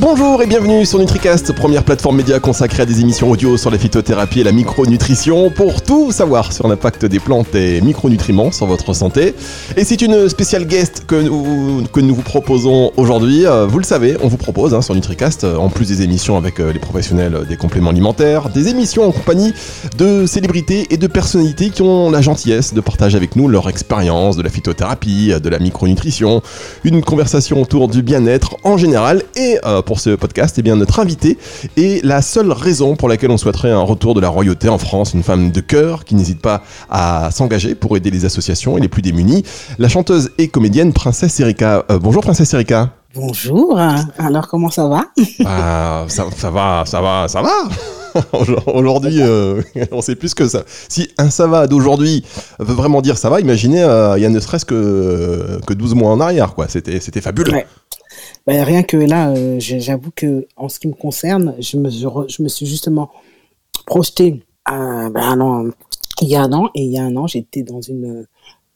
Bonjour 0.00 0.42
et 0.42 0.46
bienvenue 0.46 0.86
sur 0.86 0.98
NutriCast, 0.98 1.52
première 1.52 1.84
plateforme 1.84 2.16
média 2.16 2.40
consacrée 2.40 2.84
à 2.84 2.86
des 2.86 3.02
émissions 3.02 3.30
audio 3.30 3.58
sur 3.58 3.70
la 3.70 3.76
phytothérapie 3.76 4.40
et 4.40 4.44
la 4.44 4.50
micronutrition 4.50 5.50
pour 5.50 5.82
tout 5.82 6.10
savoir 6.10 6.54
sur 6.54 6.68
l'impact 6.68 7.04
des 7.04 7.20
plantes 7.20 7.54
et 7.54 7.82
micronutriments 7.82 8.50
sur 8.50 8.64
votre 8.64 8.94
santé. 8.94 9.34
Et 9.76 9.84
c'est 9.84 10.00
une 10.00 10.30
spéciale 10.30 10.64
guest 10.64 11.04
que 11.06 11.16
nous, 11.16 11.84
que 11.92 12.00
nous 12.00 12.14
vous 12.14 12.22
proposons 12.22 12.92
aujourd'hui. 12.96 13.44
Euh, 13.44 13.66
Vous 13.66 13.76
le 13.76 13.84
savez, 13.84 14.16
on 14.22 14.28
vous 14.28 14.38
propose 14.38 14.72
hein, 14.72 14.80
sur 14.80 14.94
NutriCast, 14.94 15.44
euh, 15.44 15.56
en 15.56 15.68
plus 15.68 15.88
des 15.88 16.00
émissions 16.00 16.38
avec 16.38 16.60
euh, 16.60 16.72
les 16.72 16.78
professionnels 16.78 17.44
des 17.46 17.58
compléments 17.58 17.90
alimentaires, 17.90 18.48
des 18.48 18.68
émissions 18.68 19.06
en 19.06 19.12
compagnie 19.12 19.52
de 19.98 20.24
célébrités 20.24 20.86
et 20.88 20.96
de 20.96 21.06
personnalités 21.08 21.68
qui 21.68 21.82
ont 21.82 22.10
la 22.10 22.22
gentillesse 22.22 22.72
de 22.72 22.80
partager 22.80 23.18
avec 23.18 23.36
nous 23.36 23.48
leur 23.48 23.68
expérience 23.68 24.38
de 24.38 24.42
la 24.42 24.48
phytothérapie, 24.48 25.34
de 25.38 25.48
la 25.50 25.58
micronutrition, 25.58 26.40
une 26.84 27.02
conversation 27.02 27.60
autour 27.60 27.88
du 27.88 28.02
bien-être 28.02 28.56
en 28.64 28.78
général. 28.78 29.24
Et 29.36 29.58
pour 29.90 29.98
ce 29.98 30.10
podcast, 30.10 30.54
eh 30.56 30.62
bien, 30.62 30.76
notre 30.76 31.00
invité 31.00 31.36
est 31.76 32.04
la 32.04 32.22
seule 32.22 32.52
raison 32.52 32.94
pour 32.94 33.08
laquelle 33.08 33.32
on 33.32 33.36
souhaiterait 33.36 33.72
un 33.72 33.82
retour 33.82 34.14
de 34.14 34.20
la 34.20 34.28
royauté 34.28 34.68
en 34.68 34.78
France, 34.78 35.14
une 35.14 35.24
femme 35.24 35.50
de 35.50 35.60
cœur 35.60 36.04
qui 36.04 36.14
n'hésite 36.14 36.40
pas 36.40 36.62
à 36.88 37.32
s'engager 37.32 37.74
pour 37.74 37.96
aider 37.96 38.12
les 38.12 38.24
associations 38.24 38.78
et 38.78 38.80
les 38.80 38.86
plus 38.86 39.02
démunis, 39.02 39.42
la 39.80 39.88
chanteuse 39.88 40.30
et 40.38 40.46
comédienne 40.46 40.92
Princesse 40.92 41.40
Erika. 41.40 41.86
Euh, 41.90 41.98
bonjour 41.98 42.22
Princesse 42.22 42.54
Erika. 42.54 42.90
Bonjour, 43.16 43.80
alors 44.16 44.46
comment 44.46 44.70
ça 44.70 44.86
va? 44.86 45.06
Ah, 45.44 46.04
ça, 46.06 46.26
ça 46.36 46.50
va, 46.52 46.84
ça 46.86 47.00
va, 47.00 47.26
ça 47.26 47.42
va 47.42 47.50
Aujourd'hui, 48.66 49.20
euh, 49.20 49.60
on 49.90 50.02
sait 50.02 50.14
plus 50.14 50.34
que 50.34 50.46
ça. 50.46 50.62
Si 50.88 51.08
un 51.18 51.30
ça 51.30 51.48
va 51.48 51.66
d'aujourd'hui 51.66 52.24
veut 52.60 52.74
vraiment 52.74 53.02
dire 53.02 53.18
ça 53.18 53.28
va, 53.28 53.40
imaginez, 53.40 53.82
euh, 53.82 54.16
il 54.16 54.22
y 54.22 54.24
a 54.24 54.28
ne 54.28 54.38
serait-ce 54.38 54.64
que, 54.64 55.58
que 55.66 55.74
12 55.74 55.96
mois 55.96 56.12
en 56.12 56.20
arrière, 56.20 56.54
quoi. 56.54 56.68
C'était, 56.68 57.00
c'était 57.00 57.20
fabuleux. 57.20 57.52
Ouais. 57.52 57.66
Ben, 58.46 58.62
rien 58.64 58.82
que 58.82 58.96
là, 58.96 59.30
euh, 59.30 59.56
j'avoue 59.58 60.10
que 60.14 60.46
en 60.56 60.68
ce 60.68 60.80
qui 60.80 60.88
me 60.88 60.94
concerne, 60.94 61.54
je 61.60 61.76
me, 61.76 62.48
suis 62.48 62.66
justement 62.66 63.10
projeté 63.86 64.42
ben, 64.66 65.10
il 66.22 66.28
y 66.28 66.36
a 66.36 66.42
un 66.42 66.52
an, 66.52 66.66
et 66.74 66.82
il 66.82 66.92
y 66.92 66.98
a 66.98 67.04
un 67.04 67.16
an, 67.16 67.26
j'étais 67.26 67.62
dans 67.62 67.80
une, 67.80 68.20
euh, 68.20 68.26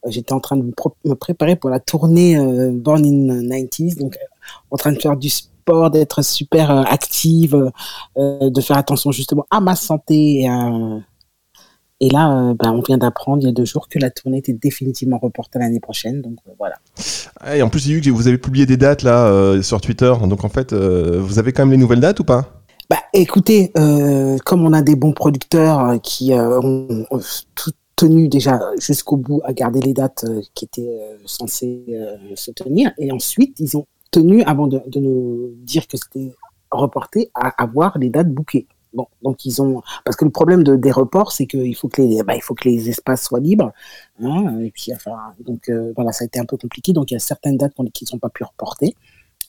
j'étais 0.08 0.32
en 0.32 0.40
train 0.40 0.56
de 0.56 0.62
me, 0.62 1.14
préparer 1.14 1.56
pour 1.56 1.70
la 1.70 1.80
tournée 1.80 2.36
euh, 2.38 2.70
Born 2.72 3.04
in 3.04 3.42
90s, 3.42 3.98
donc 3.98 4.16
en 4.70 4.76
train 4.76 4.92
de 4.92 5.00
faire 5.00 5.16
du 5.16 5.28
sport, 5.28 5.90
d'être 5.90 6.22
super 6.22 6.70
active, 6.70 7.72
de 8.16 8.60
faire 8.60 8.76
attention 8.76 9.12
justement 9.12 9.46
à 9.50 9.60
ma 9.60 9.76
santé. 9.76 10.40
Et, 10.40 10.48
à- 10.48 11.00
et 12.04 12.10
là, 12.10 12.50
euh, 12.50 12.54
ben, 12.54 12.70
on 12.72 12.82
vient 12.82 12.98
d'apprendre 12.98 13.42
il 13.42 13.46
y 13.46 13.48
a 13.48 13.52
deux 13.52 13.64
jours 13.64 13.88
que 13.88 13.98
la 13.98 14.10
tournée 14.10 14.38
était 14.38 14.52
définitivement 14.52 15.18
reportée 15.18 15.58
l'année 15.58 15.80
prochaine, 15.80 16.20
donc 16.20 16.36
euh, 16.46 16.52
voilà. 16.58 16.76
Ah, 17.40 17.56
Et 17.56 17.62
en 17.62 17.70
plus, 17.70 17.80
j'ai 17.80 17.94
vu 17.94 18.00
que 18.02 18.10
vous 18.10 18.28
avez 18.28 18.36
publié 18.36 18.66
des 18.66 18.76
dates 18.76 19.02
là 19.02 19.26
euh, 19.26 19.62
sur 19.62 19.80
Twitter. 19.80 20.12
Donc 20.28 20.44
en 20.44 20.50
fait, 20.50 20.74
vous 20.74 21.38
avez 21.38 21.52
quand 21.52 21.62
même 21.62 21.72
les 21.72 21.78
nouvelles 21.78 22.00
dates 22.00 22.20
ou 22.20 22.24
pas? 22.24 22.64
Bah, 22.90 22.98
écoutez, 23.14 23.72
euh, 23.78 24.36
comme 24.44 24.66
on 24.66 24.74
a 24.74 24.82
des 24.82 24.96
bons 24.96 25.12
producteurs 25.12 25.98
qui 26.02 26.34
euh, 26.34 26.60
ont, 26.60 27.06
ont 27.10 27.20
tout 27.54 27.72
tenu 27.96 28.28
déjà 28.28 28.60
jusqu'au 28.78 29.16
bout 29.16 29.40
à 29.44 29.54
garder 29.54 29.80
les 29.80 29.94
dates 29.94 30.24
euh, 30.28 30.42
qui 30.54 30.66
étaient 30.66 31.00
censées 31.24 31.84
se 32.34 32.50
tenir, 32.50 32.92
et 32.98 33.10
ensuite 33.12 33.56
ils 33.60 33.76
ont 33.78 33.86
tenu, 34.10 34.42
avant 34.42 34.66
de, 34.66 34.82
de 34.86 35.00
nous 35.00 35.54
dire 35.62 35.86
que 35.86 35.96
c'était 35.96 36.32
reporté, 36.70 37.30
à 37.34 37.62
avoir 37.62 37.98
les 37.98 38.10
dates 38.10 38.30
bouquées. 38.30 38.66
Bon, 38.94 39.08
donc 39.22 39.44
ils 39.44 39.60
ont 39.60 39.82
parce 40.04 40.16
que 40.16 40.24
le 40.24 40.30
problème 40.30 40.62
de, 40.62 40.76
des 40.76 40.92
reports, 40.92 41.32
c'est 41.32 41.46
qu'il 41.46 41.74
faut 41.74 41.88
que 41.88 42.00
les 42.00 42.22
bah, 42.22 42.36
il 42.36 42.42
faut 42.42 42.54
que 42.54 42.68
les 42.68 42.88
espaces 42.88 43.24
soient 43.24 43.40
libres, 43.40 43.72
hein, 44.22 44.60
et 44.60 44.70
puis 44.70 44.92
enfin 44.94 45.16
donc 45.44 45.68
euh, 45.68 45.92
voilà 45.96 46.12
ça 46.12 46.24
a 46.24 46.26
été 46.26 46.38
un 46.38 46.44
peu 46.44 46.56
compliqué, 46.56 46.92
donc 46.92 47.10
il 47.10 47.14
y 47.14 47.16
a 47.16 47.20
certaines 47.20 47.56
dates 47.56 47.72
qu'ils 47.92 48.08
n'ont 48.12 48.20
pas 48.20 48.28
pu 48.28 48.44
reporter, 48.44 48.94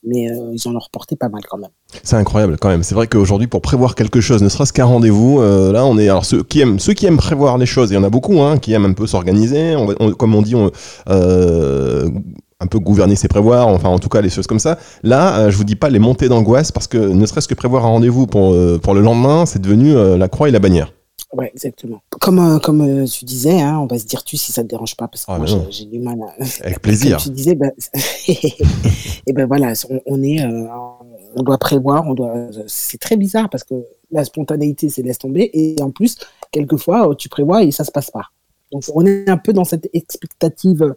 mais 0.03 0.31
euh, 0.31 0.51
ils 0.53 0.67
en 0.67 0.75
ont 0.75 0.79
reporté 0.79 1.16
pas 1.16 1.29
mal 1.29 1.43
quand 1.47 1.57
même. 1.57 1.69
C'est 2.03 2.16
incroyable 2.16 2.57
quand 2.57 2.69
même. 2.69 2.83
C'est 2.83 2.95
vrai 2.95 3.07
qu'aujourd'hui, 3.07 3.47
pour 3.47 3.61
prévoir 3.61 3.95
quelque 3.95 4.19
chose, 4.19 4.41
ne 4.41 4.50
serait-ce 4.50 4.73
qu'un 4.73 4.85
rendez-vous, 4.85 5.39
euh, 5.39 5.72
là, 5.72 5.85
on 5.85 5.97
est. 5.97 6.09
Alors 6.09 6.25
ceux 6.25 6.44
qui 6.44 6.62
aiment, 6.62 6.79
ceux 6.79 6.94
qui 6.94 7.06
aiment 7.06 7.17
prévoir 7.17 7.57
les 7.57 7.66
choses, 7.66 7.91
il 7.91 7.94
y 7.94 7.97
en 7.97 8.03
a 8.03 8.09
beaucoup, 8.09 8.41
hein, 8.41 8.57
qui 8.57 8.73
aiment 8.73 8.85
un 8.85 8.94
peu 8.94 9.07
s'organiser. 9.07 9.75
Comme 10.17 10.35
on 10.35 10.41
dit, 10.41 10.56
on, 10.56 10.72
un 12.59 12.67
peu 12.67 12.79
gouverner 12.79 13.16
ses 13.16 13.27
prévoirs. 13.27 13.67
Enfin, 13.67 13.89
en 13.89 13.99
tout 13.99 14.09
cas, 14.09 14.21
les 14.21 14.29
choses 14.29 14.47
comme 14.47 14.59
ça. 14.59 14.77
Là, 15.03 15.39
euh, 15.39 15.51
je 15.51 15.57
vous 15.57 15.63
dis 15.63 15.75
pas 15.75 15.89
les 15.89 15.99
montées 15.99 16.29
d'angoisse 16.29 16.71
parce 16.71 16.88
que 16.88 16.97
ne 16.97 17.25
serait-ce 17.25 17.47
que 17.47 17.53
prévoir 17.53 17.85
un 17.85 17.89
rendez-vous 17.89 18.27
pour 18.27 18.53
euh, 18.53 18.79
pour 18.81 18.93
le 18.93 19.01
lendemain, 19.01 19.45
c'est 19.45 19.61
devenu 19.61 19.95
euh, 19.95 20.17
la 20.17 20.27
croix 20.27 20.49
et 20.49 20.51
la 20.51 20.59
bannière. 20.59 20.94
Ouais, 21.33 21.51
exactement. 21.53 22.01
Comme, 22.09 22.39
euh, 22.39 22.59
comme 22.59 23.05
tu 23.05 23.25
disais, 23.25 23.59
hein, 23.59 23.79
on 23.79 23.88
va 23.88 23.99
se 23.99 24.05
dire 24.05 24.23
tu 24.23 24.38
si 24.38 24.53
ça 24.53 24.63
te 24.63 24.69
dérange 24.69 24.95
pas, 24.95 25.07
parce 25.09 25.25
que 25.25 25.31
Ah, 25.31 25.38
moi 25.38 25.47
j'ai 25.69 25.85
du 25.85 25.99
mal 25.99 26.17
à. 26.21 26.44
Avec 26.63 26.81
plaisir. 26.81 27.17
Comme 27.23 27.25
tu 27.25 27.35
disais, 27.35 27.55
ben, 27.55 27.71
et 29.27 29.33
ben 29.33 29.45
voilà, 29.45 29.73
on, 29.89 29.99
on 30.05 30.23
est, 30.23 30.45
on 31.35 31.44
doit 31.44 31.57
prévoir, 31.57 32.05
on 32.07 32.13
doit. 32.13 32.33
C'est 32.67 32.99
très 32.99 33.17
bizarre 33.17 33.49
parce 33.49 33.65
que 33.65 33.75
la 34.11 34.23
spontanéité, 34.23 34.88
c'est 34.88 35.01
laisse 35.01 35.17
tomber, 35.17 35.49
et 35.53 35.75
en 35.81 35.91
plus, 35.91 36.17
quelquefois, 36.51 37.13
tu 37.17 37.27
prévois 37.27 37.63
et 37.63 37.71
ça 37.71 37.83
se 37.83 37.91
passe 37.91 38.11
pas. 38.11 38.29
Donc 38.71 38.83
on 38.93 39.05
est 39.05 39.29
un 39.29 39.37
peu 39.37 39.53
dans 39.53 39.63
cette 39.63 39.89
expectative 39.93 40.93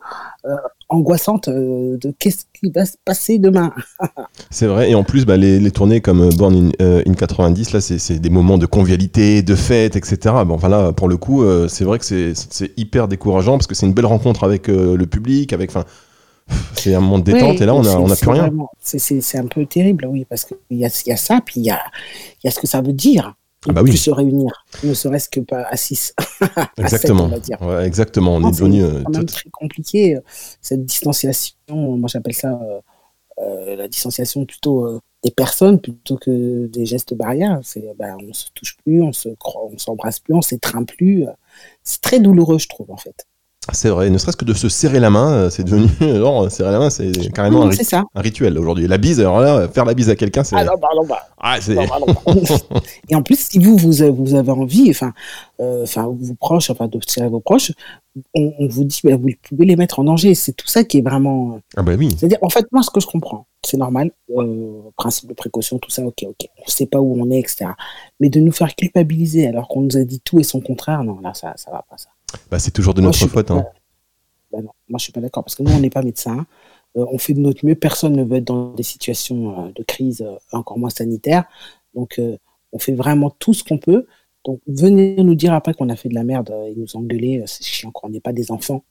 euh, 0.46 0.56
angoissante 0.88 1.48
euh, 1.48 1.96
de 1.98 2.12
qu'est-ce 2.18 2.44
qui 2.58 2.70
va 2.70 2.86
se 2.86 2.96
passer 3.04 3.38
demain. 3.38 3.72
C'est 4.50 4.66
vrai, 4.66 4.90
et 4.90 4.94
en 4.94 5.04
plus, 5.04 5.26
bah, 5.26 5.36
les, 5.36 5.60
les 5.60 5.70
tournées 5.70 6.00
comme 6.00 6.22
euh, 6.22 6.30
Born 6.30 6.54
in, 6.54 6.70
euh, 6.82 7.02
in 7.06 7.12
90, 7.12 7.72
là, 7.72 7.80
c'est 7.80 8.18
des 8.18 8.30
moments 8.30 8.56
de 8.58 8.66
convivialité, 8.66 9.42
de 9.42 9.54
fête, 9.54 9.96
etc. 9.96 10.34
Bon, 10.46 10.54
enfin 10.54 10.68
là, 10.68 10.92
pour 10.92 11.08
le 11.08 11.16
coup, 11.16 11.44
c'est 11.68 11.84
vrai 11.84 11.98
que 11.98 12.04
c'est- 12.04 12.34
hyper 12.76 13.08
décourageant 13.08 13.58
parce 13.58 13.66
que 13.66 13.74
c'est 13.74 13.86
une 13.86 13.92
belle 13.92 14.06
rencontre 14.06 14.44
avec 14.44 14.68
le 14.68 15.04
public, 15.06 15.52
avec, 15.52 15.70
enfin, 15.70 15.84
c'est 16.74 16.94
un 16.94 17.00
moment 17.00 17.18
de 17.18 17.24
détente, 17.24 17.56
Oui, 17.56 17.62
et 17.62 17.66
là, 17.66 17.74
on 17.74 17.80
a, 17.80 17.84
c'est- 17.84 17.96
on 17.96 18.06
a 18.10 18.14
c'est 18.14 18.26
plus 18.26 18.30
rien. 18.30 18.50
C'est 18.80 19.38
un 19.38 19.46
peu 19.46 19.66
terrible, 19.66 20.06
oui, 20.06 20.24
parce 20.24 20.44
qu'il 20.44 20.56
y 20.78 20.84
a, 20.84 20.88
il 21.06 21.10
y 21.10 21.12
a 21.12 21.16
ça, 21.16 21.40
puis 21.44 21.60
il 21.60 21.66
y 21.66 21.70
a, 21.70 21.80
il 22.42 22.46
y 22.46 22.48
a 22.48 22.50
ce 22.50 22.58
que 22.60 22.66
ça 22.66 22.80
veut 22.80 22.92
dire. 22.92 23.34
Ah 23.68 23.72
bah 23.72 23.82
oui. 23.82 23.96
se 23.96 24.10
réunir, 24.10 24.64
ne 24.84 24.94
serait-ce 24.94 25.28
que 25.28 25.40
pas 25.40 25.62
à 25.62 25.76
6. 25.76 26.14
Exactement. 26.78 27.24
on 27.24 27.28
va 27.28 27.40
dire. 27.40 27.60
Ouais, 27.60 27.84
exactement. 27.84 28.36
On 28.36 28.40
Non, 28.40 28.48
est 28.48 28.52
devenu. 28.52 28.80
c'est 28.80 28.84
euh, 28.86 29.02
quand 29.04 29.10
même 29.12 29.26
tout- 29.26 29.34
très 29.34 29.50
compliqué, 29.50 30.16
euh, 30.16 30.20
cette 30.62 30.84
distanciation. 30.86 31.56
Moi, 31.68 32.08
j'appelle 32.08 32.34
ça 32.34 32.52
euh, 32.62 32.80
euh, 33.40 33.76
la 33.76 33.88
distanciation 33.88 34.44
plutôt 34.46 34.86
euh, 34.86 35.00
des 35.24 35.30
personnes 35.32 35.80
plutôt 35.80 36.16
que 36.16 36.66
des 36.68 36.86
gestes 36.86 37.14
barrières. 37.14 37.58
C'est, 37.64 37.84
ben, 37.98 38.16
on 38.28 38.32
se 38.32 38.46
touche 38.54 38.76
plus, 38.84 39.02
on 39.02 39.12
se 39.12 39.28
croit, 39.30 39.64
on 39.72 39.76
s'embrasse 39.78 40.20
plus, 40.20 40.34
on 40.34 40.42
s'étreint 40.42 40.84
plus. 40.84 41.24
euh. 41.26 41.32
C'est 41.82 42.00
très 42.00 42.20
douloureux, 42.20 42.58
je 42.58 42.68
trouve, 42.68 42.90
en 42.92 42.96
fait. 42.96 43.26
C'est 43.72 43.90
vrai, 43.90 44.08
ne 44.08 44.16
serait-ce 44.16 44.36
que 44.36 44.44
de 44.46 44.54
se 44.54 44.68
serrer 44.68 44.98
la 44.98 45.10
main, 45.10 45.30
euh, 45.32 45.50
c'est 45.50 45.62
devenu. 45.64 45.88
Genre, 46.00 46.50
serrer 46.50 46.72
la 46.72 46.78
main, 46.78 46.90
c'est 46.90 47.12
carrément 47.32 47.66
un, 47.66 47.72
ça. 47.72 48.04
rituel 48.14 48.58
aujourd'hui. 48.58 48.86
La 48.88 48.96
bise, 48.98 49.20
alors 49.20 49.40
là, 49.40 49.68
faire 49.68 49.84
la 49.84 49.94
bise 49.94 50.08
à 50.08 50.16
quelqu'un, 50.16 50.42
c'est. 50.42 50.56
Ah 50.56 50.64
non, 50.64 50.72
bah, 50.80 50.88
non, 50.96 51.04
bah, 51.06 51.28
Ah, 51.38 51.58
non, 51.68 51.84
bah, 51.86 51.98
non, 52.00 52.14
bah. 52.34 52.80
Et 53.10 53.14
en 53.14 53.22
plus, 53.22 53.38
si 53.50 53.58
vous, 53.58 53.76
vous, 53.76 54.00
avez- 54.02 54.10
vous 54.10 54.34
avez 54.34 54.50
envie, 54.52 54.88
enfin, 54.90 55.12
euh, 55.60 55.82
enfin, 55.82 56.06
vos 56.18 56.34
proches, 56.34 56.70
enfin, 56.70 56.88
de 56.88 56.98
serrer 57.06 57.28
vos 57.28 57.40
proches, 57.40 57.72
on, 58.34 58.52
on 58.58 58.68
vous 58.68 58.84
dit, 58.84 59.00
ben, 59.04 59.16
vous 59.20 59.28
pouvez 59.48 59.66
les 59.66 59.76
mettre 59.76 59.98
en 59.98 60.04
danger. 60.04 60.34
C'est 60.34 60.52
tout 60.52 60.66
ça 60.66 60.82
qui 60.84 60.98
est 60.98 61.02
vraiment. 61.02 61.60
Ah, 61.76 61.82
bah 61.82 61.92
oui. 61.98 62.08
C'est-à-dire, 62.18 62.38
en 62.42 62.48
fait, 62.48 62.66
moi, 62.72 62.82
ce 62.82 62.90
que 62.90 63.00
je 63.00 63.06
comprends, 63.06 63.46
c'est 63.64 63.76
normal, 63.76 64.10
euh, 64.36 64.80
principe 64.96 65.28
de 65.28 65.34
précaution, 65.34 65.78
tout 65.78 65.90
ça, 65.90 66.02
ok, 66.02 66.24
ok, 66.26 66.48
on 66.66 66.70
sait 66.70 66.86
pas 66.86 67.00
où 67.00 67.20
on 67.20 67.30
est, 67.30 67.40
etc. 67.40 67.66
Mais 68.18 68.30
de 68.30 68.40
nous 68.40 68.52
faire 68.52 68.74
culpabiliser 68.74 69.46
alors 69.46 69.68
qu'on 69.68 69.82
nous 69.82 69.96
a 69.98 70.04
dit 70.04 70.20
tout 70.24 70.40
et 70.40 70.42
son 70.42 70.60
contraire, 70.60 71.04
non, 71.04 71.18
là, 71.22 71.32
ça, 71.34 71.52
ça 71.56 71.70
va 71.70 71.84
pas, 71.90 71.98
ça. 71.98 72.08
Bah, 72.50 72.58
c'est 72.58 72.70
toujours 72.70 72.94
de 72.94 73.00
notre 73.00 73.26
faute. 73.26 73.50
Hein. 73.50 73.64
bah 74.52 74.58
non, 74.62 74.70
moi, 74.88 74.98
je 74.98 75.04
suis 75.04 75.12
pas 75.12 75.20
d'accord 75.20 75.44
parce 75.44 75.54
que 75.54 75.62
nous, 75.62 75.72
on 75.72 75.80
n'est 75.80 75.90
pas 75.90 76.02
médecin. 76.02 76.46
Euh, 76.96 77.04
on 77.10 77.18
fait 77.18 77.34
de 77.34 77.40
notre 77.40 77.64
mieux. 77.66 77.74
Personne 77.74 78.14
ne 78.14 78.24
veut 78.24 78.36
être 78.36 78.44
dans 78.44 78.72
des 78.72 78.82
situations 78.82 79.66
euh, 79.66 79.72
de 79.74 79.82
crise, 79.82 80.22
euh, 80.22 80.36
encore 80.52 80.78
moins 80.78 80.90
sanitaire. 80.90 81.44
Donc, 81.94 82.20
on 82.72 82.78
fait 82.78 82.92
vraiment 82.92 83.30
tout 83.30 83.54
ce 83.54 83.64
qu'on 83.64 83.78
peut. 83.78 84.06
Donc, 84.44 84.60
venez 84.66 85.16
nous 85.16 85.34
dire 85.34 85.52
après 85.52 85.74
qu'on 85.74 85.88
a 85.88 85.96
fait 85.96 86.08
de 86.08 86.14
la 86.14 86.22
merde 86.22 86.54
et 86.66 86.74
nous 86.76 86.96
engueuler, 86.96 87.42
c'est 87.46 87.64
chiant, 87.64 87.90
qu'on 87.90 88.10
n'est 88.10 88.20
pas 88.20 88.32
des 88.32 88.52
enfants. 88.52 88.84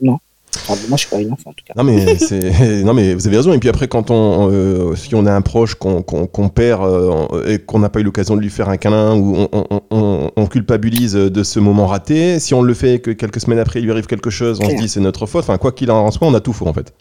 Non. 0.00 0.18
Moi, 0.68 0.76
je 0.92 0.96
suis 0.96 1.08
pas 1.08 1.20
une 1.20 1.32
enfant, 1.32 1.50
en 1.50 1.52
tout 1.52 1.64
cas. 1.64 1.74
Non 1.76 1.84
mais 1.84 2.18
c'est 2.18 2.82
non 2.84 2.94
mais 2.94 3.14
vous 3.14 3.26
avez 3.26 3.36
raison 3.36 3.52
et 3.52 3.58
puis 3.58 3.68
après 3.68 3.88
quand 3.88 4.10
on 4.10 4.50
euh, 4.50 4.94
si 4.96 5.14
on 5.14 5.26
a 5.26 5.32
un 5.32 5.42
proche 5.42 5.74
qu'on 5.74 6.48
perd 6.48 6.82
euh, 6.84 7.46
et 7.46 7.58
qu'on 7.58 7.78
n'a 7.78 7.88
pas 7.88 8.00
eu 8.00 8.02
l'occasion 8.02 8.36
de 8.36 8.40
lui 8.40 8.50
faire 8.50 8.68
un 8.68 8.76
câlin 8.76 9.16
ou 9.16 9.36
on, 9.36 9.48
on, 9.52 9.80
on, 9.90 10.30
on 10.36 10.46
culpabilise 10.46 11.14
de 11.14 11.42
ce 11.42 11.60
moment 11.60 11.86
raté 11.86 12.38
si 12.40 12.54
on 12.54 12.62
le 12.62 12.74
fait 12.74 13.00
que 13.00 13.10
quelques 13.10 13.40
semaines 13.40 13.58
après 13.58 13.80
il 13.80 13.84
lui 13.84 13.92
arrive 13.92 14.06
quelque 14.06 14.30
chose 14.30 14.58
on 14.62 14.68
se 14.68 14.74
dit 14.76 14.88
c'est 14.88 15.00
notre 15.00 15.26
faute 15.26 15.42
enfin 15.42 15.58
quoi 15.58 15.72
qu'il 15.72 15.90
en 15.90 16.10
soit 16.10 16.26
on 16.26 16.34
a 16.34 16.40
tout 16.40 16.52
faux 16.52 16.66
en 16.66 16.72
fait 16.72 16.94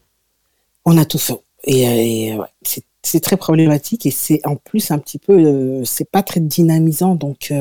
On 0.86 0.98
a 0.98 1.06
tout 1.06 1.18
fait. 1.18 1.40
Et, 1.66 1.88
euh, 1.88 1.92
et, 1.92 2.36
ouais, 2.36 2.48
c'est 3.04 3.20
très 3.20 3.38
problématique 3.38 4.06
et 4.06 4.12
c'est 4.12 4.40
en 4.46 4.56
plus 4.56 4.92
un 4.92 4.98
petit 4.98 5.20
peu, 5.20 5.34
euh, 5.34 5.84
c'est 5.84 6.10
pas 6.10 6.24
très 6.24 6.40
dynamisant. 6.40 7.16
Donc, 7.16 7.54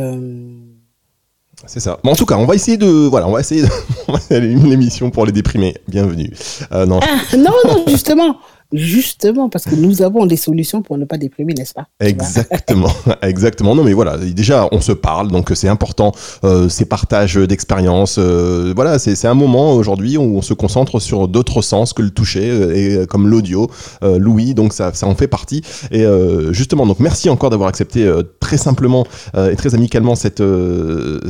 c'est 1.67 1.81
ça. 1.81 1.99
Bon 2.03 2.13
en 2.13 2.17
tout 2.17 2.27
cas 2.27 2.37
on 2.37 2.45
va 2.47 2.55
essayer 2.55 2.77
de 2.77 2.87
voilà 2.87 3.29
on 3.29 3.33
va 3.33 3.41
essayer 3.41 3.63
de, 3.63 3.69
on 4.09 4.13
va 4.13 4.37
une 4.37 4.73
émission 4.73 5.11
pour 5.11 5.27
les 5.27 5.33
déprimés 5.33 5.77
bienvenue. 5.89 6.31
Euh, 6.73 6.87
non. 6.87 7.01
Ah, 7.03 7.37
non, 7.37 7.53
non, 7.67 7.85
justement. 7.89 8.39
Justement, 8.73 9.49
parce 9.49 9.65
que 9.65 9.75
nous 9.75 10.03
avons 10.03 10.27
des 10.27 10.37
solutions 10.37 10.83
pour 10.83 10.99
ne 10.99 11.05
pas 11.05 11.19
déprimer, 11.19 11.55
n'est-ce 11.55 11.75
pas? 11.75 11.89
Exactement, 12.01 12.93
exactement. 13.23 13.75
Non, 13.75 13.85
mais 13.85 13.93
voilà, 13.93 14.17
déjà, 14.17 14.69
on 14.73 14.81
se 14.81 14.93
parle, 14.93 15.29
donc 15.29 15.51
c'est 15.55 15.69
important, 15.69 16.13
euh, 16.45 16.69
ces 16.69 16.85
partages 16.85 17.37
d'expériences. 17.37 18.17
Euh, 18.19 18.73
voilà, 18.75 18.99
c'est 18.99 19.27
un 19.27 19.35
moment 19.35 19.75
aujourd'hui 19.75 20.17
où 20.17 20.39
on 20.39 20.43
se 20.43 20.55
concentre 20.55 21.01
sur 21.01 21.29
d'autres 21.29 21.63
sens 21.63 21.93
que 21.93 22.03
le 22.03 22.11
toucher, 22.11 22.51
euh, 22.51 22.75
et 22.75 22.97
euh, 22.97 23.07
comme 23.07 23.29
l'audio, 23.29 23.71
euh, 24.03 24.19
Louis, 24.19 24.55
donc 24.55 24.73
ça, 24.73 24.93
ça 24.95 25.07
en 25.07 25.15
fait 25.15 25.29
partie. 25.29 25.63
Et 25.91 26.05
justement, 26.51 26.87
donc 26.87 27.01
merci 27.01 27.31
encore 27.31 27.51
d'avoir 27.51 27.69
accepté 27.69 28.11
très 28.41 28.57
simplement 28.57 29.07
et 29.35 29.57
très 29.57 29.75
amicalement 29.75 30.15
cette, 30.15 30.43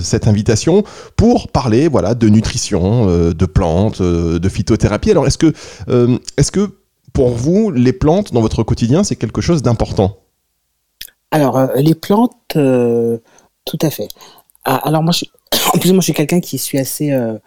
cette 0.00 0.26
invitation 0.26 0.84
pour 1.16 1.48
parler 1.48 1.88
voilà, 1.88 2.14
de 2.14 2.28
nutrition, 2.28 3.06
de 3.06 3.46
plantes, 3.46 4.02
de 4.02 4.48
phytothérapie. 4.48 5.10
Alors, 5.10 5.26
est-ce 5.26 5.38
que, 5.38 5.52
est-ce 6.36 6.52
que 6.52 6.70
pour 7.12 7.30
vous, 7.30 7.70
les 7.70 7.92
plantes 7.92 8.32
dans 8.32 8.40
votre 8.40 8.62
quotidien, 8.62 9.04
c'est 9.04 9.16
quelque 9.16 9.40
chose 9.40 9.62
d'important 9.62 10.18
Alors, 11.30 11.58
euh, 11.58 11.66
les 11.76 11.94
plantes, 11.94 12.56
euh, 12.56 13.18
tout 13.64 13.78
à 13.82 13.90
fait. 13.90 14.08
Ah, 14.64 14.76
alors, 14.76 15.02
moi, 15.02 15.12
je, 15.12 15.24
en 15.74 15.78
plus, 15.78 15.92
moi, 15.92 16.00
je 16.00 16.04
suis 16.04 16.14
quelqu'un 16.14 16.40
qui 16.40 16.58
suis 16.58 16.78
assez 16.78 17.12
euh, 17.12 17.38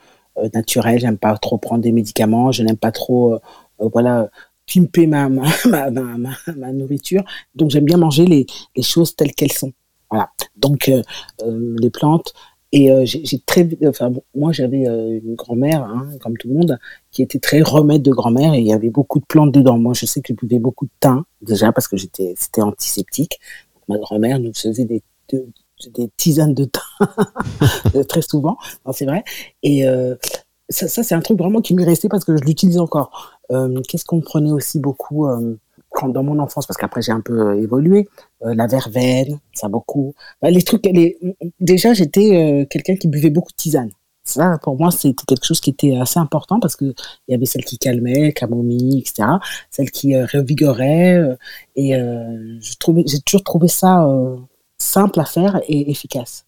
naturel. 0.54 1.00
J'aime 1.00 1.18
pas 1.18 1.38
trop 1.38 1.58
prendre 1.58 1.82
des 1.82 1.92
médicaments. 1.92 2.52
Je 2.52 2.64
n'aime 2.64 2.78
pas 2.78 2.92
trop, 2.92 3.40
voilà, 3.80 4.30
pimper 4.72 5.08
ma, 5.08 5.30
ma, 5.30 5.44
ma, 5.66 6.18
ma, 6.56 6.72
nourriture. 6.72 7.24
Donc, 7.56 7.72
j'aime 7.72 7.86
bien 7.86 7.98
manger 7.98 8.26
les, 8.26 8.46
les 8.76 8.84
choses 8.84 9.16
telles 9.16 9.34
qu'elles 9.34 9.54
sont. 9.54 9.74
Voilà. 10.12 10.30
Donc, 10.56 10.92
les 11.44 11.90
plantes, 11.90 12.34
et 12.72 12.92
euh, 12.92 13.06
j'ai 13.06 13.40
très, 13.46 13.68
enfin 13.88 14.12
moi 14.34 14.52
j'avais 14.52 14.88
euh, 14.88 15.20
une 15.24 15.36
grand-mère, 15.36 15.84
hein, 15.84 16.10
comme 16.22 16.38
tout 16.38 16.48
le 16.48 16.56
monde, 16.56 16.80
qui 17.12 17.22
était 17.22 17.40
très 17.40 17.62
remède 17.62 18.02
de 18.02 18.12
grand-mère 18.12 18.54
et 18.54 18.60
il 18.60 18.68
y 18.68 18.74
avait 18.74 18.90
beaucoup 18.90 19.20
de 19.20 19.26
plantes 19.26 19.52
dedans. 19.52 19.78
Moi 19.78 19.94
je 19.94 20.06
sais 20.06 20.22
que 20.22 20.34
je 20.34 20.34
buvais 20.34 20.60
beaucoup 20.60 20.86
de 20.86 20.92
thym 21.00 21.24
déjà 21.42 21.72
parce 21.72 21.88
que 21.88 21.98
j'étais, 21.98 22.34
c'était 22.38 22.62
antiseptique. 22.62 23.40
Ma 23.88 23.98
grand-mère 23.98 24.40
nous 24.40 24.54
faisait 24.54 24.86
des, 24.86 25.04
des 25.32 26.10
tisanes 26.18 26.54
de 26.54 26.66
thym 26.66 28.04
très 28.10 28.22
souvent, 28.22 28.58
c'est 28.92 29.06
vrai. 29.06 29.24
Et 29.64 29.88
euh, 29.88 30.16
ça, 30.70 30.88
ça 30.88 31.04
c'est 31.04 31.16
un 31.16 31.22
truc 31.22 31.38
vraiment 31.38 31.62
qui 31.62 31.76
m'est 31.76 31.86
resté 31.86 32.10
parce 32.10 32.26
que 32.26 32.36
je 32.36 32.44
l'utilise 32.44 32.80
encore. 32.80 33.40
Qu'est-ce 33.88 34.06
qu'on 34.06 34.22
prenait 34.22 34.52
aussi 34.52 34.80
beaucoup 34.80 35.28
dans 36.04 36.24
mon 36.24 36.40
enfance, 36.40 36.66
parce 36.66 36.78
qu'après 36.78 37.02
j'ai 37.02 37.12
un 37.12 37.22
peu 37.22 37.40
euh, 37.40 37.62
évolué, 37.62 38.08
euh, 38.44 38.54
la 38.54 38.68
verveine, 38.68 39.40
ça 39.54 39.68
beaucoup. 39.68 40.14
Bah, 40.42 40.50
les 40.50 40.62
trucs, 40.62 40.86
les... 40.86 41.18
déjà 41.60 41.94
j'étais 41.94 42.36
euh, 42.36 42.66
quelqu'un 42.66 42.96
qui 42.96 43.08
buvait 43.08 43.30
beaucoup 43.30 43.52
de 43.52 43.56
tisane. 43.58 43.92
Ça, 44.24 44.58
pour 44.64 44.76
moi, 44.76 44.90
c'était 44.90 45.24
quelque 45.28 45.46
chose 45.46 45.60
qui 45.60 45.70
était 45.70 45.98
assez 45.98 46.20
important 46.20 46.60
parce 46.60 46.76
que 46.76 46.86
il 47.28 47.32
y 47.32 47.36
avait 47.36 47.46
celle 47.46 47.64
qui 47.64 47.78
calmait, 47.78 48.34
camomille, 48.34 49.00
etc. 49.00 49.30
Celle 49.70 49.92
qui 49.92 50.20
revigorait. 50.20 51.38
et 51.76 51.94
je 51.94 53.04
j'ai 53.06 53.20
toujours 53.22 53.44
trouvé 53.44 53.68
ça 53.68 54.04
simple 54.80 55.20
à 55.20 55.26
faire 55.26 55.62
et 55.68 55.92
efficace. 55.92 56.46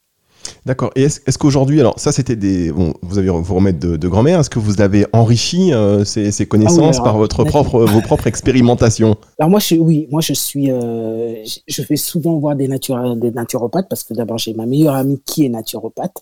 D'accord. 0.65 0.91
Et 0.95 1.03
est-ce, 1.03 1.37
qu'aujourd'hui, 1.37 1.79
alors 1.79 1.99
ça 1.99 2.11
c'était 2.11 2.35
des, 2.35 2.71
bon, 2.71 2.93
vous 3.01 3.17
avez 3.17 3.29
vous 3.29 3.55
remettre 3.55 3.79
de, 3.79 4.07
grand-mère, 4.07 4.39
est-ce 4.39 4.49
que 4.49 4.59
vous 4.59 4.81
avez 4.81 5.05
enrichi 5.13 5.73
euh, 5.73 6.03
ces, 6.03 6.45
connaissances 6.45 6.97
ah 6.99 7.03
par 7.03 7.17
votre 7.17 7.43
propre, 7.43 7.85
vos 7.85 8.01
propres 8.01 8.27
expérimentations? 8.33 9.15
Alors 9.39 9.49
moi, 9.49 9.59
je, 9.59 9.75
oui, 9.75 10.07
moi 10.11 10.21
je 10.21 10.33
suis, 10.33 10.71
euh, 10.71 11.43
je 11.67 11.81
vais 11.83 11.95
souvent 11.95 12.37
voir 12.37 12.55
des, 12.55 12.67
des 12.67 13.31
naturopathes 13.31 13.87
parce 13.89 14.03
que 14.03 14.13
d'abord 14.13 14.37
j'ai 14.37 14.53
ma 14.53 14.65
meilleure 14.65 14.95
amie 14.95 15.21
qui 15.25 15.45
est 15.45 15.49
naturopathe, 15.49 16.17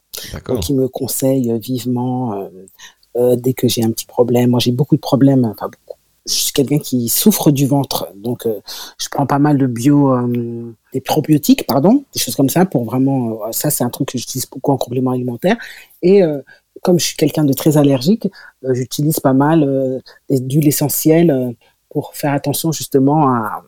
donc 0.48 0.60
qui 0.62 0.74
me 0.74 0.88
conseille 0.88 1.58
vivement 1.60 2.50
euh, 3.18 3.36
dès 3.36 3.54
que 3.54 3.68
j'ai 3.68 3.84
un 3.84 3.92
petit 3.92 4.06
problème. 4.06 4.52
Moi 4.52 4.60
j'ai 4.60 4.72
beaucoup 4.72 4.96
de 4.96 5.02
problèmes, 5.02 5.46
enfin 5.46 5.68
beaucoup 5.68 5.94
je 6.25 6.33
suis 6.33 6.54
quelqu'un 6.54 6.80
qui 6.80 7.07
souffre 7.07 7.51
du 7.51 7.68
ventre, 7.68 8.12
donc 8.16 8.45
euh, 8.45 8.60
je 8.98 9.07
prends 9.10 9.27
pas 9.27 9.38
mal 9.38 9.57
de 9.57 9.68
bio, 9.68 10.12
euh, 10.12 10.74
des 10.92 11.01
probiotiques, 11.01 11.68
pardon, 11.68 12.04
des 12.13 12.19
choses 12.19 12.36
comme 12.36 12.50
ça 12.50 12.66
pour 12.66 12.83
vraiment. 12.83 13.45
Euh, 13.45 13.51
ça, 13.51 13.69
c'est 13.69 13.83
un 13.83 13.89
truc 13.89 14.10
que 14.10 14.18
j'utilise 14.18 14.50
beaucoup 14.50 14.72
en 14.72 14.77
complément 14.77 15.12
alimentaire. 15.12 15.57
Et 16.01 16.22
comme 16.83 17.00
je 17.00 17.06
suis 17.06 17.16
quelqu'un 17.16 17.45
de 17.45 17.54
très 17.54 17.77
allergique, 17.77 18.27
j'utilise 18.72 19.19
pas 19.19 19.33
mal 19.33 20.01
d'huile 20.30 20.68
essentielle 20.68 21.56
pour 21.89 22.13
faire 22.13 22.33
attention 22.33 22.71
justement 22.71 23.28
à. 23.28 23.63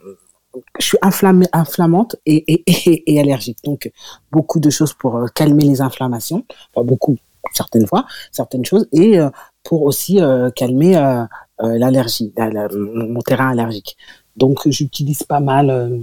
Je 0.80 0.86
suis 0.86 0.98
inflammée, 1.02 1.48
inflammante 1.52 2.16
et, 2.26 2.44
et, 2.52 3.14
et, 3.14 3.20
allergique, 3.20 3.60
donc 3.64 3.92
beaucoup 4.32 4.60
de 4.60 4.70
choses 4.70 4.94
pour 4.94 5.28
calmer 5.36 5.64
les 5.64 5.82
inflammations, 5.82 6.46
enfin 6.74 6.86
beaucoup, 6.86 7.18
certaines 7.54 7.86
fois, 7.88 8.06
certaines 8.32 8.66
choses, 8.66 8.88
et 8.92 9.20
pour 9.64 9.84
aussi 9.84 10.20
calmer 10.56 11.26
euh, 11.64 11.78
l'allergie, 11.78 12.32
mon 12.76 13.22
terrain 13.22 13.50
allergique. 13.50 13.98
Donc 14.36 14.68
j'utilise 14.68 15.24
pas 15.24 15.40
mal. 15.40 15.70
Euh, 15.70 15.98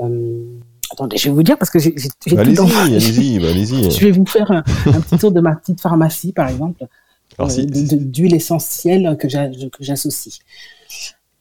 euh, 0.00 0.44
attendez, 0.92 1.16
je 1.16 1.28
vais 1.28 1.34
vous 1.34 1.42
dire 1.42 1.58
parce 1.58 1.70
que 1.70 1.78
j'ai 1.78 1.92
tout 1.92 2.36
dans 2.36 2.68
allez-y, 2.76 3.40
bah, 3.40 3.48
allez-y. 3.50 3.90
je 3.98 4.04
vais 4.04 4.12
vous 4.12 4.26
faire 4.26 4.50
un, 4.50 4.62
petit 4.62 5.18
tour 5.18 5.32
de 5.32 5.40
ma 5.40 5.56
petite 5.56 5.80
pharmacie, 5.80 6.32
par 6.32 6.48
exemple, 6.48 6.86
d'huile 7.38 8.34
essentielle 8.34 9.16
que 9.18 9.28
j'associe. 9.80 10.38